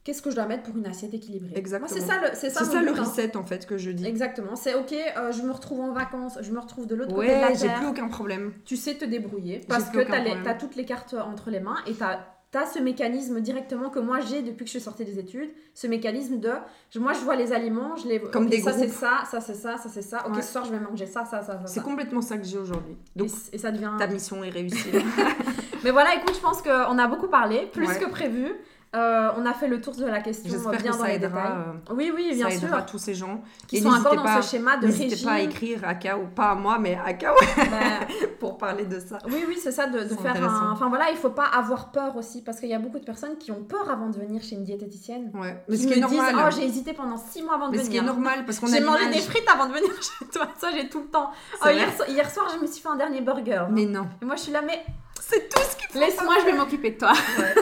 [0.04, 1.52] qu'est-ce que je dois mettre pour une assiette équilibrée?
[1.54, 1.88] Exactement.
[1.88, 4.06] C'est ça le, c'est ça, ça le reset en fait que je dis.
[4.06, 4.56] Exactement.
[4.56, 7.32] C'est ok, euh, je me retrouve en vacances, je me retrouve de l'autre côté de
[7.32, 7.56] la terre.
[7.56, 8.52] j'ai plus aucun problème.
[8.64, 11.94] Tu sais te débrouiller parce que tu as, toutes les cartes entre les mains et
[11.94, 15.50] tu as ce mécanisme directement que moi j'ai depuis que je suis sortie des études,
[15.74, 16.50] ce mécanisme de
[16.96, 19.76] moi je vois les aliments, je les comme des ça c'est ça, ça c'est ça,
[19.76, 20.26] ça c'est ça.
[20.26, 21.66] OK, ce soir je vais manger ça ça ça ça.
[21.66, 22.96] C'est complètement ça que j'ai aujourd'hui.
[23.14, 24.90] Donc et, ça devient ta mission est réussie.
[25.84, 28.52] Mais voilà, écoute, je pense qu'on a beaucoup parlé, plus que prévu.
[28.96, 31.14] Euh, on a fait le tour de la question J'espère bien que dans ça les
[31.14, 31.58] aidera, détails.
[31.90, 32.66] Euh, oui, oui, bien ça sûr.
[32.66, 35.04] aidera tous ces gens qui sont encore dans ce schéma de régime.
[35.04, 38.06] N'hésitez pas à écrire à Kao, pas à moi, mais à Kao, bah,
[38.40, 39.18] pour parler de ça.
[39.26, 40.72] Oui, oui, c'est ça, de, faire un...
[40.72, 43.38] Enfin voilà, il faut pas avoir peur aussi, parce qu'il y a beaucoup de personnes
[43.38, 45.30] qui ont peur avant de venir chez une diététicienne.
[45.34, 45.62] Ouais.
[45.68, 46.34] Mais ce qui est normal.
[46.34, 47.84] Disent, oh, j'ai hésité pendant 6 mois avant de venir.
[47.84, 50.26] Ce qui est normal, parce qu'on a J'ai mangé des frites avant de venir chez
[50.32, 51.30] toi, ça j'ai tout le temps.
[51.64, 53.66] Oh, hier, hier, soir, je me suis fait un dernier burger.
[53.70, 54.08] Mais non.
[54.20, 54.84] Et moi, je suis là, mais...
[55.20, 57.12] C'est tout ce qu'il faut Laisse-moi, je vais m'occuper de toi.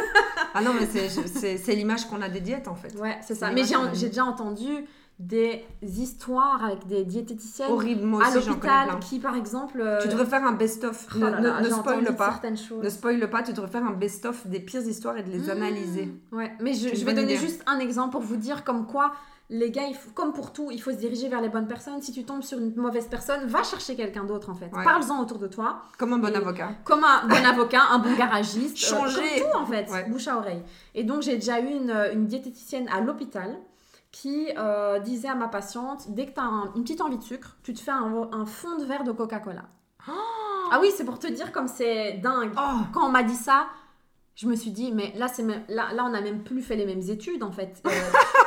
[0.54, 2.94] ah non, mais c'est l'image qu'on a des diètes en fait.
[2.96, 3.50] Ouais, c'est ça.
[3.50, 3.62] Mais
[3.94, 4.86] j'ai déjà entendu
[5.18, 10.52] des histoires avec des diététiciennes Horrible, à l'hôpital qui par exemple tu devrais faire un
[10.52, 12.40] best-of oh ne, ne spoil pas
[12.80, 15.50] ne spoil pas tu devrais faire un best-of des pires histoires et de les mmh.
[15.50, 19.12] analyser ouais mais je, je vais donner juste un exemple pour vous dire comme quoi
[19.50, 22.02] les gars, il faut, comme pour tout, il faut se diriger vers les bonnes personnes.
[22.02, 24.68] Si tu tombes sur une mauvaise personne, va chercher quelqu'un d'autre en fait.
[24.68, 25.82] Parle-en autour de toi.
[25.96, 26.72] Comme un bon avocat.
[26.84, 28.76] Comme un bon avocat, un bon garagiste.
[28.76, 29.40] Euh, Changer.
[29.40, 30.62] tout en fait, bouche à oreille.
[30.94, 33.56] Et donc j'ai déjà eu une, diététicienne à l'hôpital
[34.10, 37.56] qui euh, disait à ma patiente dès que tu as une petite envie de sucre,
[37.62, 39.64] tu te fais un, fond de verre de Coca-Cola.
[40.06, 42.52] ah oui, c'est pour te dire comme c'est dingue.
[42.56, 42.80] Oh.
[42.92, 43.68] Quand on m'a dit ça,
[44.38, 46.86] je me suis dit, mais là, c'est là, là, on n'a même plus fait les
[46.86, 47.82] mêmes études en fait.
[47.86, 47.90] Euh,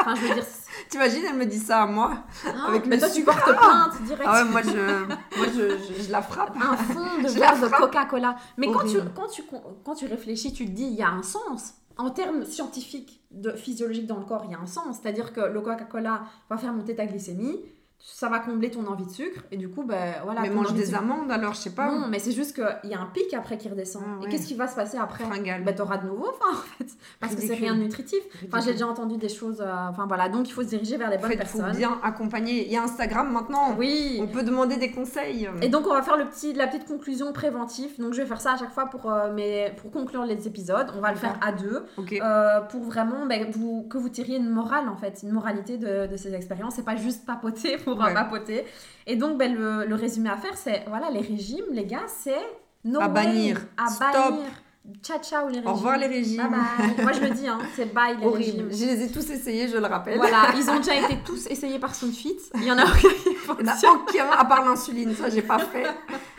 [0.00, 0.44] Enfin, je veux dire.
[0.88, 2.24] T'imagines, elle me dit ça à moi.
[2.46, 4.24] Ah, avec mais toi, tu portes plainte direct.
[4.26, 5.04] Ah ouais, moi, je,
[5.36, 6.56] moi je, je, la frappe.
[6.56, 8.36] Un fond de verre de Coca-Cola.
[8.56, 9.42] Mais quand tu, quand, tu,
[9.84, 11.74] quand tu réfléchis, tu te dis, il y a un sens.
[11.96, 14.98] en termes scientifiques, de physiologiques dans le corps, il y a un sens.
[15.00, 17.60] C'est-à-dire que le Coca-Cola va faire monter ta glycémie
[18.02, 20.94] ça va combler ton envie de sucre et du coup ben voilà mais mange des
[20.94, 21.92] amandes alors je sais pas.
[21.92, 24.02] Non mais c'est juste qu'il y a un pic après qui redescend.
[24.06, 26.90] Ah et qu'est-ce qui va se passer après ben t'auras de nouveau faim en fait
[27.20, 28.20] parce que c'est rien de nutritif.
[28.46, 31.10] Enfin j'ai déjà entendu des choses euh, enfin voilà donc il faut se diriger vers
[31.10, 31.66] les bonnes personnes.
[31.68, 32.66] il faut bien accompagner.
[32.66, 33.74] Il y a Instagram maintenant.
[33.78, 34.18] Oui.
[34.22, 35.48] On peut demamer des conseils.
[35.60, 38.00] Et donc on va faire le petit la petite conclusion préventive.
[38.00, 40.90] Donc je vais faire ça à chaque fois pour euh, mais pour conclure les épisodes.
[40.96, 41.84] On va le faire à deux.
[41.98, 46.06] Euh, pour vraiment ben, vous, que vous tiriez une morale en fait une moralité de,
[46.06, 46.74] de ces expériences.
[46.76, 48.14] C'est pas juste papoter pour ouais.
[48.14, 48.64] papoter.
[49.06, 52.46] Et donc, ben, le, résumé à faire, c'est voilà, les régimes, les gars, c'est
[52.84, 53.60] no à bannir.
[53.76, 54.08] À Stop.
[54.12, 54.50] bannir.
[55.02, 55.70] Ciao, ciao les régimes.
[55.70, 56.48] Au revoir les régimes.
[57.02, 58.68] Moi je le dis, hein, c'est bye les régimes.
[58.70, 60.16] Je les ai tous essayés, je le rappelle.
[60.16, 62.38] Voilà, ils ont déjà été tous essayés par Sunfit.
[62.54, 63.08] Il y en a aucun
[63.58, 65.86] Il n'y en a aucun à part l'insuline, ça j'ai pas fait.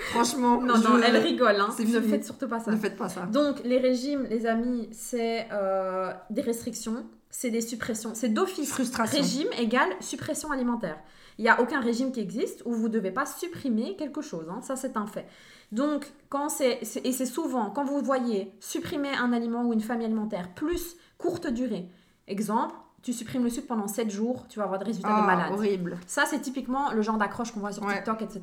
[0.10, 0.60] Franchement.
[0.60, 1.60] Non, non, elle rigole.
[1.60, 1.70] Hein.
[1.80, 2.72] Ne faites surtout pas ça.
[2.72, 3.22] Ne faites pas ça.
[3.22, 8.12] Donc les régimes, les amis, c'est euh, des restrictions, c'est des suppressions.
[8.16, 8.70] C'est d'office.
[8.70, 9.18] Frustration.
[9.18, 10.97] Régime égale suppression alimentaire.
[11.38, 14.46] Il n'y a aucun régime qui existe où vous ne devez pas supprimer quelque chose.
[14.50, 14.62] Hein.
[14.62, 15.28] Ça, c'est un fait.
[15.72, 20.06] Donc, quand c'est, et c'est souvent, quand vous voyez supprimer un aliment ou une famille
[20.06, 21.88] alimentaire plus courte durée,
[22.28, 25.26] exemple, tu supprimes le sucre pendant 7 jours, tu vas avoir des résultats de ah,
[25.26, 25.52] malade.
[25.54, 25.98] horrible.
[26.06, 28.42] Ça, c'est typiquement le genre d'accroche qu'on voit sur TikTok, etc.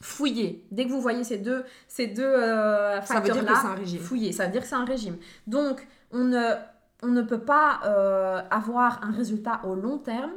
[0.00, 0.66] Fouillez.
[0.70, 4.32] Dès que vous voyez ces deux, ces deux euh, facteurs-là, fouillez.
[4.32, 5.18] Ça veut dire que c'est un régime.
[5.46, 6.54] Donc, on ne,
[7.02, 10.32] on ne peut pas euh, avoir un résultat au long terme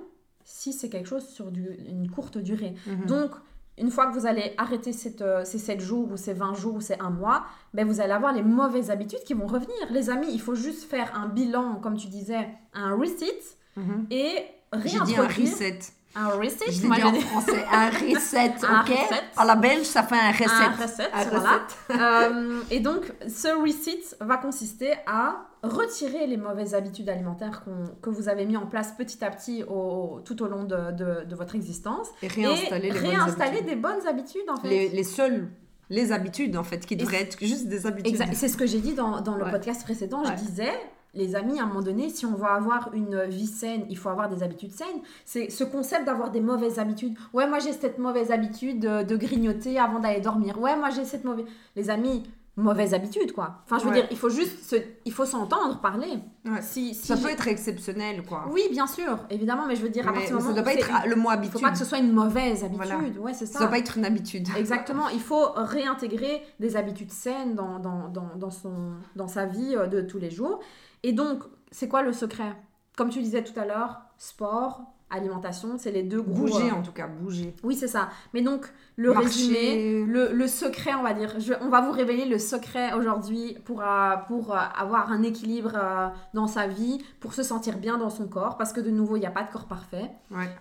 [0.45, 2.75] si c'est quelque chose sur une courte durée.
[2.87, 3.05] Mhm.
[3.05, 3.31] Donc,
[3.77, 6.75] une fois que vous allez arrêter cette, euh, ces 7 jours ou ces 20 jours
[6.75, 9.75] ou ces 1 mois, ben vous allez avoir les mauvaises habitudes qui vont revenir.
[9.89, 13.39] Les amis, il faut juste faire un bilan, comme tu disais, un reset
[13.75, 14.05] mhm.
[14.11, 15.21] et réintroduire...
[15.21, 15.79] un reset.
[16.15, 20.31] Un reset, je dit en français, un reset, ok À la belge, ça fait un
[20.31, 20.45] reset.
[20.45, 21.61] Un reset, voilà.
[21.89, 27.63] Euh, et donc, ce reset va consister à retirer les mauvaises habitudes alimentaires
[28.01, 31.35] que vous avez mis en place petit à petit au, tout au long de, de,
[31.35, 32.09] votre existence.
[32.21, 34.67] Et réinstaller, les réinstaller des bonnes habitudes, en fait.
[34.67, 35.49] Les, les seules
[35.89, 38.17] les habitudes en fait qui devraient être juste des habitudes.
[38.33, 40.23] C'est ce que j'ai dit dans, dans le podcast précédent.
[40.23, 40.71] Je disais
[41.15, 44.09] les amis, à un moment donné, si on veut avoir une vie saine, il faut
[44.09, 45.01] avoir des habitudes saines.
[45.25, 47.15] C'est ce concept d'avoir des mauvaises habitudes.
[47.33, 50.59] Ouais, moi j'ai cette mauvaise habitude de, grignoter avant d'aller dormir.
[50.59, 51.45] Ouais, moi j'ai cette mauvaise.
[51.75, 52.23] Les amis,
[52.55, 53.61] mauvaise habitude quoi.
[53.65, 54.75] Enfin, je veux dire, il faut juste
[55.05, 56.19] il faut s'entendre parler.
[56.61, 58.45] Si, ça peut être exceptionnel quoi.
[58.51, 60.73] Oui, bien sûr, évidemment, mais je veux dire à partir du moment ça doit pas
[60.73, 61.51] être le mot habitude.
[61.55, 63.17] Il faut pas que ce soit une mauvaise habitude.
[63.17, 63.53] Ouais, c'est ça.
[63.53, 64.47] Ça doit pas être une habitude.
[64.57, 69.75] Exactement, il faut réintégrer des habitudes saines dans, dans, dans, dans son dans sa vie
[69.75, 70.59] euh, de tous les jours.
[71.03, 72.55] Et donc, c'est quoi le secret?
[72.95, 76.45] Comme tu disais tout à l'heure, sport, alimentation, c'est les deux gros...
[76.45, 77.55] Bouger euh, en tout cas, bouger.
[77.63, 78.09] Oui, c'est ça.
[78.33, 82.93] Mais donc, le résumé, le, secret, on va dire, on va vous révéler le secret
[82.93, 87.97] aujourd'hui pour, euh, pour euh, avoir un équilibre dans sa vie, pour se sentir bien
[87.97, 90.11] dans son corps, parce que de nouveau, il n'y a pas de corps parfait.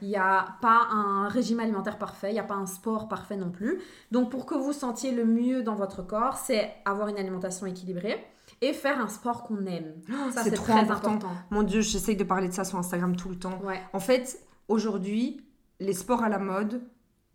[0.00, 3.36] Il n'y a pas un régime alimentaire parfait, il n'y a pas un sport parfait
[3.36, 3.80] non plus.
[4.10, 8.24] Donc, pour que vous sentiez le mieux dans votre corps, c'est avoir une alimentation équilibrée
[8.62, 9.92] et faire un sport qu'on aime.
[10.32, 11.18] Ça, c'est très important.
[11.50, 13.60] Mon Dieu, j'essaye de parler de ça sur Instagram tout le temps.
[13.92, 14.38] En fait,
[14.68, 15.44] aujourd'hui,
[15.80, 16.80] les sports à la mode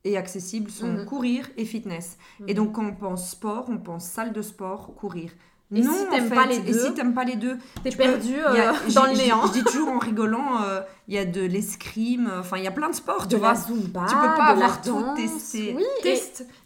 [0.05, 1.05] et accessibles sont mhm.
[1.05, 2.17] courir et fitness.
[2.47, 2.53] Et mhm.
[2.53, 5.31] donc, quand on pense sport, on pense salle de sport, courir.
[5.75, 8.35] Et non, si t'aimes pas les deux, et si t'aimes pas les deux, t'es perdu
[8.37, 9.45] euh, dans le néant.
[9.47, 12.71] Je dis toujours en rigolant, euh, il y a de l'escrime, enfin il y a
[12.71, 15.75] plein de sports, de la zumba, tu peux pas avoir tout testé.
[15.75, 15.83] Oui,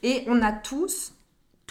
[0.04, 1.14] et on a tous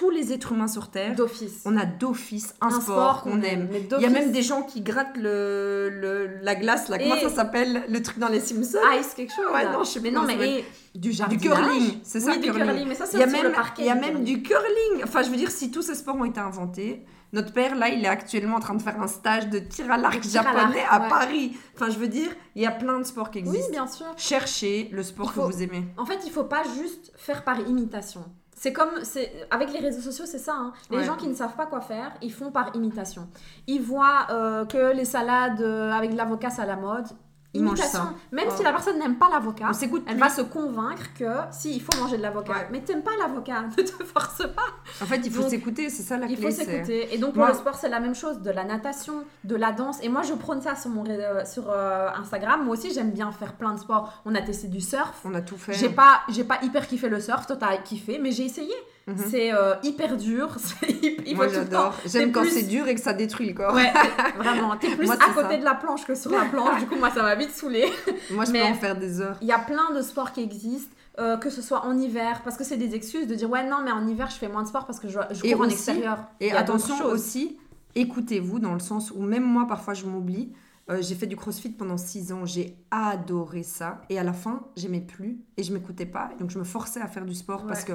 [0.01, 1.61] tous les êtres humains sur Terre, d'office.
[1.67, 3.69] on a d'office un, sport, qu'on aime.
[3.71, 6.97] Il y a même des gens qui grattent le, le la glace, là.
[6.99, 8.79] comment ça s'appelle Le truc dans les Simpsons?
[8.99, 11.43] Ice quelque chose Ouais, non, je sais mais non, mais du jardinage.
[11.43, 12.89] Du curling, c'est ça, oui, du curling.
[12.89, 13.83] Mais ça, c'est il y a même, le parquet.
[13.83, 15.05] Il y a même du curling.
[15.05, 18.03] Enfin, je veux dire, si tous ces sports ont été inventés, notre père, là, il
[18.03, 21.59] est actuellement en train de faire un stage de tir à l'arc japonais à, Paris.
[21.75, 23.67] Enfin, je veux dire, il y a plein de sports qui existent.
[23.67, 24.07] Oui, bien sûr.
[24.17, 25.85] Cherchez le sport que vous aimez.
[25.99, 28.25] En fait, il faut pas juste faire par imitation.
[28.63, 30.53] C'est comme, c'est avec les réseaux sociaux, c'est ça.
[30.55, 30.75] Hein.
[30.91, 33.27] Les gens qui ne savent pas quoi faire, ils font par imitation.
[33.67, 37.07] Ils voient euh, que les salades euh, avec de l'avocat, c'est à la mode
[37.55, 38.15] imitation.
[38.33, 39.71] Même si la personne n'aime pas l'avocat,
[40.07, 42.69] elle va se convaincre que si il faut manger de l'avocat.
[42.71, 45.03] Mais t'aimes pas l'avocat, ne te force pas.
[45.03, 46.37] En fait, il faut s'écouter, c'est ça la clé.
[46.39, 47.15] Il faut s'écouter.
[47.15, 49.99] Et donc pour le sport, c'est la même chose, de la natation, de la danse.
[50.03, 52.65] Et moi, je prône ça sur mon euh, sur euh, Instagram.
[52.65, 54.23] Moi aussi, j'aime bien faire plein de sports.
[54.25, 55.21] On a testé du surf.
[55.25, 55.73] On a tout fait.
[55.73, 57.47] J'ai pas j'ai pas hyper kiffé le surf.
[57.47, 58.75] Toi, t'as kiffé, mais j'ai essayé.
[59.11, 59.25] Mhm.
[59.31, 60.57] C'est euh, hyper dur.
[61.27, 61.95] Il Moi j'adore.
[62.07, 63.75] J'aime quand c'est dur et que ça détruit le corps.
[63.75, 63.93] Ouais,
[64.39, 64.77] vraiment.
[64.77, 66.81] T'es plus à côté de la planche que sur la planche.
[66.81, 67.85] du coup, moi ça m'a vite saoulé.
[68.31, 69.37] Moi je peux en faire des heures.
[69.41, 70.95] Il y a plein de sports qui existent.
[71.19, 73.79] Euh, que ce soit en hiver, parce que c'est des excuses de dire ouais non
[73.85, 76.19] mais en hiver je fais moins de sport parce que je, je cours en extérieur.
[76.39, 77.59] Et attention aussi,
[77.95, 80.53] écoutez-vous dans le sens où même moi, parfois, je m'oublie.
[80.91, 84.01] Euh, j'ai fait du crossfit pendant 6 ans, j'ai adoré ça.
[84.09, 86.31] Et à la fin, j'aimais plus et je m'écoutais pas.
[86.41, 87.93] Donc je me forçais à faire du sport parce que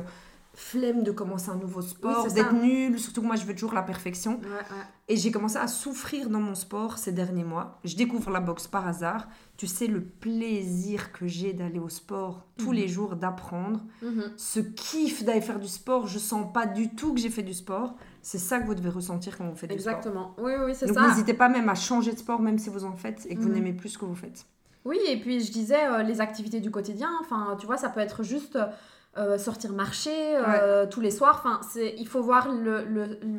[0.55, 3.83] flemme de commencer un nouveau sport, d'être nul, surtout que moi je veux toujours la
[3.83, 4.39] perfection.
[5.07, 7.79] Et j'ai commencé à souffrir dans mon sport ces derniers mois.
[7.83, 9.27] Je découvre la boxe par hasard.
[9.57, 12.75] Tu sais le plaisir que j'ai d'aller au sport tous mhm.
[12.75, 13.83] les jours, d'apprendre.
[14.01, 14.31] Mhm.
[14.37, 17.53] Ce kiff d'aller faire du sport, je sens pas du tout que j'ai fait du
[17.53, 17.95] sport.
[18.21, 20.29] C'est ça que vous devez ressentir quand vous faites Exactement.
[20.29, 20.49] du sport.
[20.49, 20.65] Exactement.
[20.65, 21.07] Oui, oui, c'est ça.
[21.07, 23.49] N'hésitez pas même à changer de sport, même si vous en faites et que vous
[23.49, 23.55] mhm.
[23.55, 24.45] n'aimez plus ce que vous faites.
[24.85, 27.99] Oui, et puis je disais, euh, les activités du quotidien, enfin, tu vois, ça peut
[27.99, 28.57] être juste
[29.17, 31.41] euh, sortir marcher euh, tous les soirs.
[31.45, 31.61] Enfin,
[31.97, 32.49] il faut voir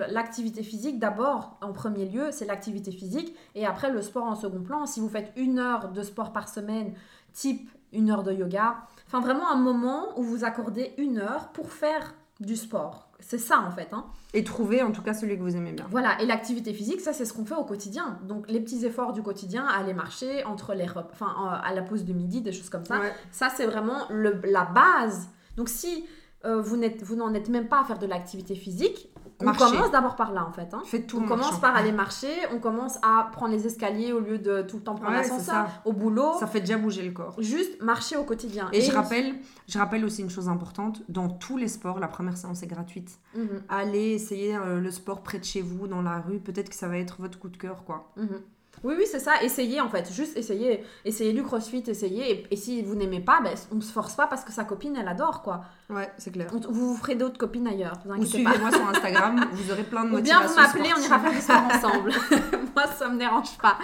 [0.09, 4.35] l'activité le, physique d'abord, en premier lieu, c'est l'activité physique, et après le sport en
[4.37, 4.87] second plan.
[4.87, 6.95] Si vous faites une heure de sport par semaine,
[7.35, 11.71] type une heure de yoga, enfin vraiment un moment où vous accordez une heure pour
[11.71, 13.09] faire du sport.
[13.21, 13.89] C'est ça en fait.
[13.93, 14.05] Hein.
[14.35, 15.87] Et trouver en tout cas celui que vous aimez bien.
[15.91, 18.19] Voilà, et l'activité physique, ça c'est ce qu'on fait au quotidien.
[18.23, 22.05] Donc les petits efforts du quotidien, aller marcher entre les repas, enfin à la pause
[22.05, 23.01] de midi, des choses comme ça.
[23.31, 25.29] Ça c'est vraiment le, la base.
[25.57, 26.05] Donc si
[26.45, 30.33] euh, vous n'en êtes même pas à faire de l'activité physique, on commence d'abord par
[30.33, 30.73] là en fait.
[30.73, 30.83] Hein.
[31.07, 34.63] tout on commence par aller marcher, on commence à prendre les escaliers au lieu de
[34.63, 36.33] tout le temps prendre l'ascenseur, au boulot.
[36.39, 37.35] Ça fait déjà bouger le corps.
[37.39, 38.69] Juste marcher au quotidien.
[38.73, 39.35] Et, je, rappelle,
[39.69, 43.19] je rappelle aussi une chose importante, dans tous les sports, la première séance est gratuite.
[43.35, 43.63] Mhm.
[43.69, 46.89] Allez essayer euh, le sport près de chez vous, dans la rue, peut-être que ça
[46.89, 48.13] va être votre coup de cœur quoi.
[48.17, 48.41] Mhm.
[48.85, 49.43] Oui, oui, c'est ça.
[49.43, 50.13] Essayez en fait.
[50.13, 50.85] Juste essayez.
[51.05, 52.47] Essayez du crossfit, essayez.
[52.51, 54.97] Et, si vous n'aimez pas, ben, on ne se force pas parce que sa copine,
[54.97, 55.65] elle adore quoi.
[55.89, 56.49] Ouais, c'est clair.
[56.51, 57.99] vous vous ferez d'autres copines ailleurs.
[58.05, 60.41] Vous, suivez-moi sur Instagram, vous aurez plein de motivations.
[60.41, 62.13] Ou bien vous m'appelez, on ira faire du sport ensemble.
[62.75, 63.79] Moi, ça me dérange pas.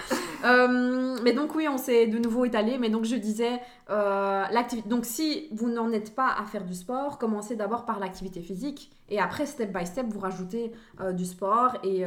[0.45, 2.77] Euh, mais donc, oui, on s'est de nouveau étalé.
[2.79, 4.89] Mais donc, je disais, euh, l'activité.
[4.89, 8.91] Donc, si vous n'en êtes pas à faire du sport, commencez d'abord par l'activité physique.
[9.09, 11.77] Et après, step by step, vous rajoutez euh, du sport.
[11.85, 12.05] Et,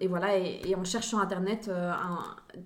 [0.00, 0.38] et voilà.
[0.38, 1.68] Et, et, on cherche sur Internet.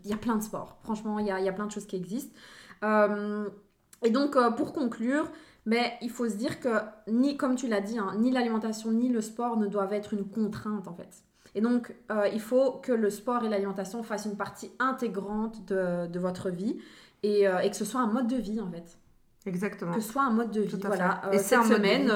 [0.05, 0.79] Il y a plein de sports.
[0.83, 2.35] Franchement, il y a, y a, plein de choses qui existent.
[2.83, 5.31] et donc, pour conclure,
[5.67, 6.69] mais il faut se dire que,
[7.09, 10.25] ni, comme tu l'as dit, hein, ni l'alimentation ni le sport ne doivent être une
[10.25, 11.25] contrainte en fait.
[11.57, 16.07] Et donc, euh, il faut que le sport et l'alimentation fassent une partie intégrante de,
[16.07, 16.79] de votre vie
[17.23, 18.99] et, euh, et, que ce soit un mode de vie en fait.
[19.47, 19.95] Exactement.
[19.95, 20.77] Que ce soit un mode de vie.
[20.85, 21.23] Voilà.
[21.27, 22.13] Euh, et c'est un semaine.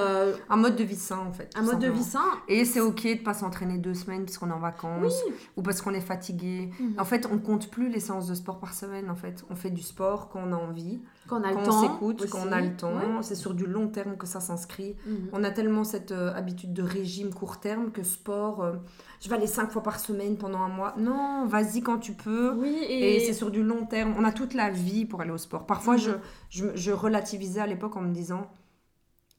[0.49, 1.51] un mode de vie sain en fait.
[1.57, 2.25] Un mode de vie sain.
[2.49, 5.23] Et c'est ok de pas s'entraîner deux semaines parce qu'on est en vacances
[5.57, 6.71] ou parce qu'on est fatigué.
[6.79, 6.95] Mhm.
[6.99, 9.45] En fait, on compte plus les séances de sport par semaine en fait.
[9.49, 11.83] On fait du sport quand on a envie quand on a le temps.
[11.83, 13.23] s'écoute, quand on a le temps.
[13.23, 14.97] C'est sur du long terme que ça s'inscrit.
[15.07, 15.29] Mhm.
[15.33, 18.73] On a tellement cette euh, habitude de régime court terme que sport, euh,
[19.21, 20.95] je vais aller cinq fois par semaine pendant un mois.
[20.99, 22.55] Non, vas-y quand tu peux.
[22.55, 24.15] Oui, et, c'est sur du long terme.
[24.19, 25.67] On a toute la vie pour aller au sport.
[25.67, 26.01] Parfois, mhm.
[26.01, 26.11] je,
[26.51, 28.51] je, je relativisais à l'époque en me disant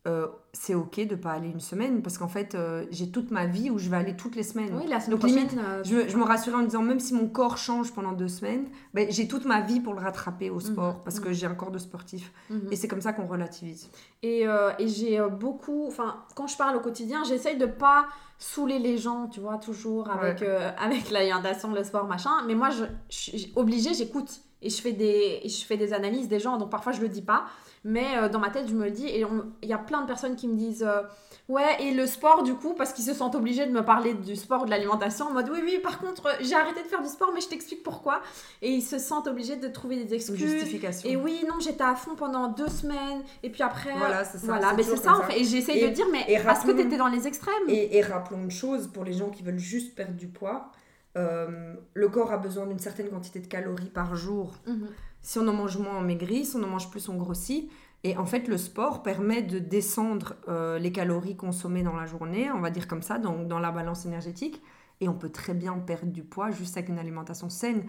[0.08, 3.46] euh, c'est ok de pas aller une semaine parce qu'en fait euh, j'ai toute ma
[3.46, 4.76] vie où je vais aller toutes les semaines.
[4.76, 7.14] Oui, la semaine Donc limite, euh, je, je, me rassurais en me disant même si
[7.14, 10.60] mon corps change pendant deux semaines, ben, j'ai toute ma vie pour le rattraper au
[10.60, 11.34] sport mhm, parce que mhm.
[11.36, 12.34] j'ai un corps de sportif.
[12.50, 12.70] Mhm.
[12.72, 13.92] Et c'est comme ça qu'on relativise.
[14.24, 14.46] Et,
[14.80, 18.08] et j'ai beaucoup, enfin quand je parle au quotidien, j'essaye de pas
[18.40, 20.44] saouler les gens, tu vois, toujours avec,
[20.80, 22.32] avec l'alimentation, le sport, machin.
[22.48, 26.28] Mais moi, je, je suis obligée, j'écoute et je fais, des, je fais des analyses
[26.28, 26.58] des gens.
[26.58, 27.46] Donc parfois je le dis pas.
[27.84, 29.26] Mais euh, dans ma tête, je me le dis, et
[29.64, 31.02] il y a plein de personnes qui me disent euh,
[31.50, 34.36] Ouais, et le sport, du coup, parce qu'ils se sentent obligés de me parler du
[34.36, 37.02] sport ou de l'alimentation, en mode Oui, oui, par contre, euh, j'ai arrêté de faire
[37.02, 38.22] du sport, mais je t'explique pourquoi.
[38.62, 40.38] Et ils se sentent obligés de trouver des excuses.
[40.38, 41.10] Justification.
[41.10, 43.98] Et oui, non, j'étais à fond pendant deux semaines, et puis après.
[43.98, 44.46] Voilà, c'est ça.
[44.46, 45.40] Voilà, mais c'est ça, en fait.
[45.40, 47.68] Et j'essaye de dire Mais parce que t'étais dans les extrêmes.
[47.68, 50.72] Et, et rappelons une chose pour les gens qui veulent juste perdre du poids.
[51.16, 54.54] le corps a besoin d'une certaine quantité de calories par jour.
[54.68, 54.88] Mhm.
[55.22, 56.46] Si on en mange moins, on maigrit.
[56.46, 57.72] Si on en mange plus, on grossit.
[58.04, 62.52] Et en fait, le sport permet de descendre euh, les calories consommées dans la journée,
[62.52, 64.62] on va dire comme ça, dans, la balance énergétique.
[65.02, 67.84] Et on peut très bien perdre du poids juste avec une alimentation saine,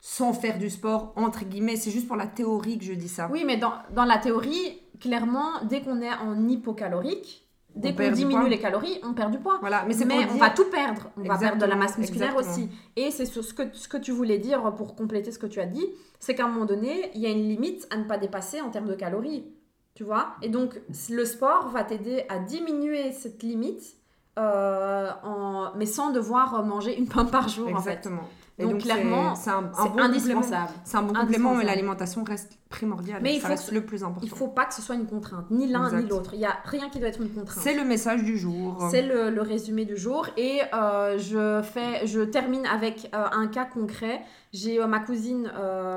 [0.00, 1.76] sans faire du sport, entre guillemets.
[1.76, 3.28] C'est juste pour la théorie que je dis ça.
[3.30, 8.48] Oui, mais dans, dans la théorie, clairement, dès qu'on est en hypocalorique, Dès qu'on diminue
[8.48, 9.58] les calories, on perd du poids.
[9.60, 11.10] Voilà, mais, mais on va tout perdre.
[11.16, 12.68] On va perdre de la masse musculaire aussi.
[12.96, 15.66] Et c'est ce que, ce que tu voulais dire pour compléter ce que tu as
[15.66, 15.86] dit,
[16.18, 18.70] c'est qu'à un moment donné, il y a une limite à ne pas dépasser en
[18.70, 19.46] termes de calories.
[19.94, 23.96] Tu vois Et donc, le sport va t'aider à diminuer cette limite,
[24.38, 25.72] euh, en...
[25.76, 27.68] mais sans devoir manger une pomme par jour.
[27.68, 28.22] Exactement.
[28.58, 30.72] Donc, clairement, c'est un, bon indispensable.
[30.84, 33.20] C'est un bon complément, mais l'alimentation reste primordiale.
[33.22, 34.20] Mais il ça reste le plus important.
[34.22, 36.32] Il faut pas que ce soit une contrainte, ni l'un ni l'autre.
[36.34, 37.62] Il y a rien qui doit être une contrainte.
[37.62, 38.76] C'est le message du jour.
[38.90, 40.26] C'est le, résumé du jour.
[40.36, 44.22] Et euh, je, fais, je termine avec euh, un cas concret.
[44.52, 45.50] J'ai euh, ma cousine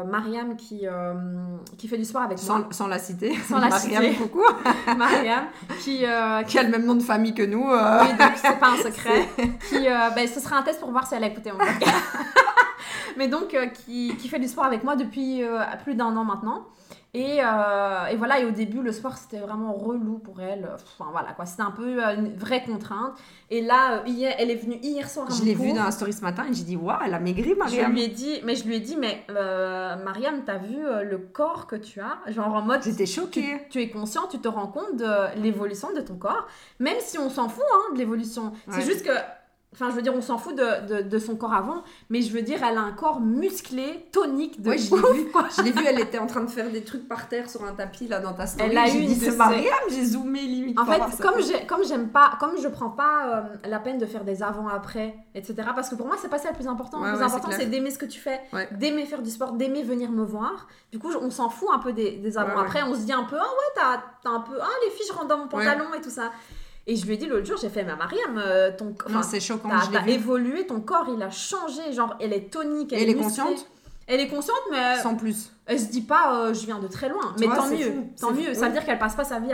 [0.07, 0.85] Mariam qui,
[1.77, 2.67] qui fait du sport avec moi.
[2.71, 3.35] Sans la citer.
[3.49, 4.15] Sans la Mariam, citer.
[4.15, 4.43] coucou.
[4.97, 5.45] Mariam,
[5.81, 6.05] qui,
[6.47, 7.63] qui a le même nom de famille que nous.
[7.63, 9.27] Oui, donc c'est pas un secret.
[9.69, 11.95] qui, ben, ce sera un test pour voir si elle a écouté mon podcast.
[13.17, 16.23] Mais donc euh, qui, qui, fait du sport avec moi depuis euh, plus d'un an
[16.23, 16.67] maintenant.
[17.13, 20.69] Et, euh, et, voilà, et au début, le sport, c'était vraiment relou pour elle.
[20.73, 21.45] Enfin, voilà, quoi.
[21.45, 23.15] C'était un peu une vraie contrainte.
[23.49, 26.13] Et là, hier, elle est venue hier soir à Je l'ai vue dans la story
[26.13, 27.91] ce matin et j'ai dit, waouh, elle a maigri, Mariam.
[27.91, 31.67] Je lui ai dit, mais je lui ai dit, mais Mariam, t'as vu le corps
[31.67, 32.31] que tu as?
[32.31, 32.81] Genre en mode.
[32.81, 33.67] J'étais choquée.
[33.69, 36.47] Tu, es conscient, tu te rends compte de l'évolution de ton corps.
[36.79, 38.53] Même si on s'en fout hein, de l'évolution.
[38.69, 39.11] C'est juste que
[39.73, 42.41] Enfin, je veux dire, on s'en fout de, de, son corps avant, mais je veux
[42.41, 45.85] dire, elle a un corps musclé, tonique de ouais, je l'ai vu, Je l'ai vu,
[45.87, 48.33] elle était en train de faire des trucs par terre sur un tapis là dans
[48.33, 48.69] ta story.
[48.69, 50.77] Elle a eu une c'est Mariam, j'ai zoomé limite.
[50.77, 54.05] En fait, comme j'ai, comme j'aime pas, comme je prends pas euh, la peine de
[54.05, 55.55] faire des avant-après, etc.
[55.73, 57.01] Parce que pour moi, c'est pas ça le plus important.
[57.01, 58.41] le plus important, c'est d'aimer ce que tu fais,
[58.71, 60.67] d'aimer faire du sport, d'aimer venir me voir.
[60.91, 62.83] Du coup, on s'en fout un peu des, des avant-après.
[62.83, 65.13] On se dit un peu, ah ouais, t'as, t'as un peu, ah les filles, je
[65.13, 66.31] rentre dans mon pantalon et tout ça.
[66.87, 69.23] Et je lui ai dit l'autre jour, j'ai fait, mais Mariam, euh, ton corps.
[69.23, 69.69] c'est choquant.
[69.91, 71.93] T'as évolué, ton corps, il a changé.
[71.93, 72.91] Genre, elle est tonique.
[72.91, 73.67] Elle, elle est, consciente?
[74.07, 74.97] Elle est consciente, mais.
[74.97, 75.51] Sans plus.
[75.67, 77.35] Elle se dit pas, euh, je viens de très loin.
[77.39, 77.93] mais tant mieux.
[78.19, 78.53] Tant mieux.
[78.53, 79.51] Ça veut dire qu'elle passe pas sa vie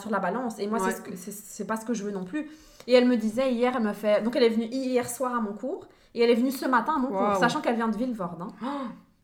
[0.00, 0.58] sur la balance.
[0.58, 0.78] Et moi,
[1.16, 2.48] c'est pas ce que je veux non plus.
[2.86, 4.22] Et elle me disait hier, elle me fait.
[4.22, 5.86] Donc, elle est venue hier soir à mon cours.
[6.14, 8.42] Et elle est venue ce matin à mon cours, sachant qu'elle vient de Villevorde.
[8.42, 8.48] Hein.
[8.64, 8.66] Oh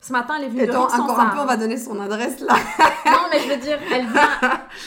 [0.00, 2.54] ce matin, elle est venue Attends, encore un peu, on va donner son adresse là.
[3.06, 4.28] non, mais je veux dire, elle vient.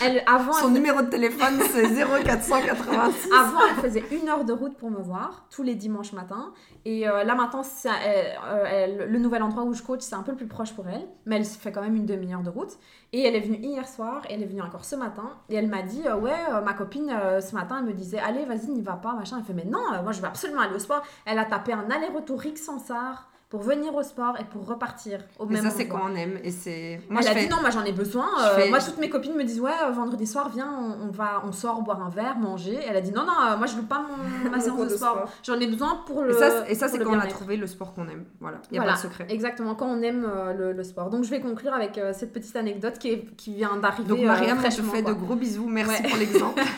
[0.01, 3.29] Elle, avant, son numéro de téléphone, c'est 0486.
[3.33, 6.53] Avant, elle faisait une heure de route pour me voir, tous les dimanches matins.
[6.85, 10.37] Et euh, là, maintenant, euh, le nouvel endroit où je coach, c'est un peu le
[10.37, 11.05] plus proche pour elle.
[11.25, 12.77] Mais elle fait quand même une demi-heure de route.
[13.11, 15.31] Et elle est venue hier soir, et elle est venue encore ce matin.
[15.49, 18.69] Et elle m'a dit, euh, ouais, ma copine, ce matin, elle me disait, allez, vas-y,
[18.69, 19.37] n'y va pas, machin.
[19.39, 21.01] Elle fait, mais non, moi, je veux absolument aller au sport.
[21.25, 25.47] Elle a tapé un aller-retour Rick Sansard pour venir au sport et pour repartir au
[25.47, 26.37] Mais même ça, c'est quand on aime.
[26.43, 27.01] Et c'est...
[27.09, 28.27] Moi, Elle a dit non, moi j'en ai besoin.
[28.43, 30.71] Euh, moi, toutes mes copines me disent ouais, euh, vendredi soir, viens,
[31.01, 32.77] on, va, on sort boire un verre, manger.
[32.87, 35.27] Elle a dit non, non, euh, moi je loue pas mon, ma séance de sport.
[35.41, 36.37] J'en ai besoin pour le.
[36.69, 38.25] Et ça, c'est quand on a trouvé le sport qu'on aime.
[38.39, 39.25] Voilà, il n'y a pas de secret.
[39.29, 41.09] Exactement, quand on aime le, sport.
[41.09, 44.09] Donc je vais conclure avec cette petite anecdote qui, qui vient d'arriver.
[44.09, 45.67] Donc Mariam, je te fais de gros bisous.
[45.67, 46.61] Merci pour l'exemple.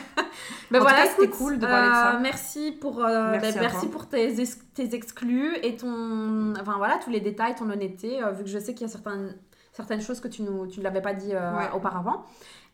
[0.70, 2.18] Ben voilà, c'était cool de parler de ça.
[2.22, 4.34] Merci pour, merci, ben, merci pour tes,
[4.74, 6.54] tes exclus et ton.
[6.62, 8.92] Enfin voilà, tous les détails ton honnêteté, euh, vu que je sais qu'il y a
[8.92, 9.34] certaines,
[9.72, 12.24] certaines choses que tu ne tu l'avais pas dit euh, auparavant.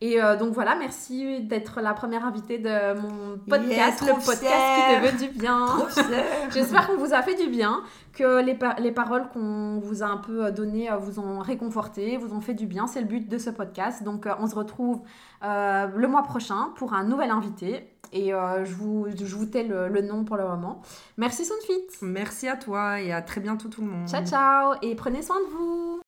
[0.01, 4.95] Et euh, donc voilà, merci d'être la première invitée de mon podcast, le podcast qui
[4.95, 5.67] te veut du bien.
[6.55, 7.83] J'espère qu'on vous a fait du bien,
[8.13, 12.41] que les, les paroles qu'on vous a un peu données vous ont réconforté, vous ont
[12.41, 12.87] fait du bien.
[12.87, 14.05] C'est le but de ce podcast.
[14.05, 15.01] Donc on se retrouve
[15.43, 17.98] le mois prochain pour un nouvel invité.
[18.13, 20.83] Et je, vous, je vous tais le, le, nom pour le moment.
[21.17, 22.03] Merci Sunfit.
[22.03, 24.09] Merci à toi et à très bientôt tout le monde.
[24.09, 26.08] Ciao ciao et prenez soin de vous.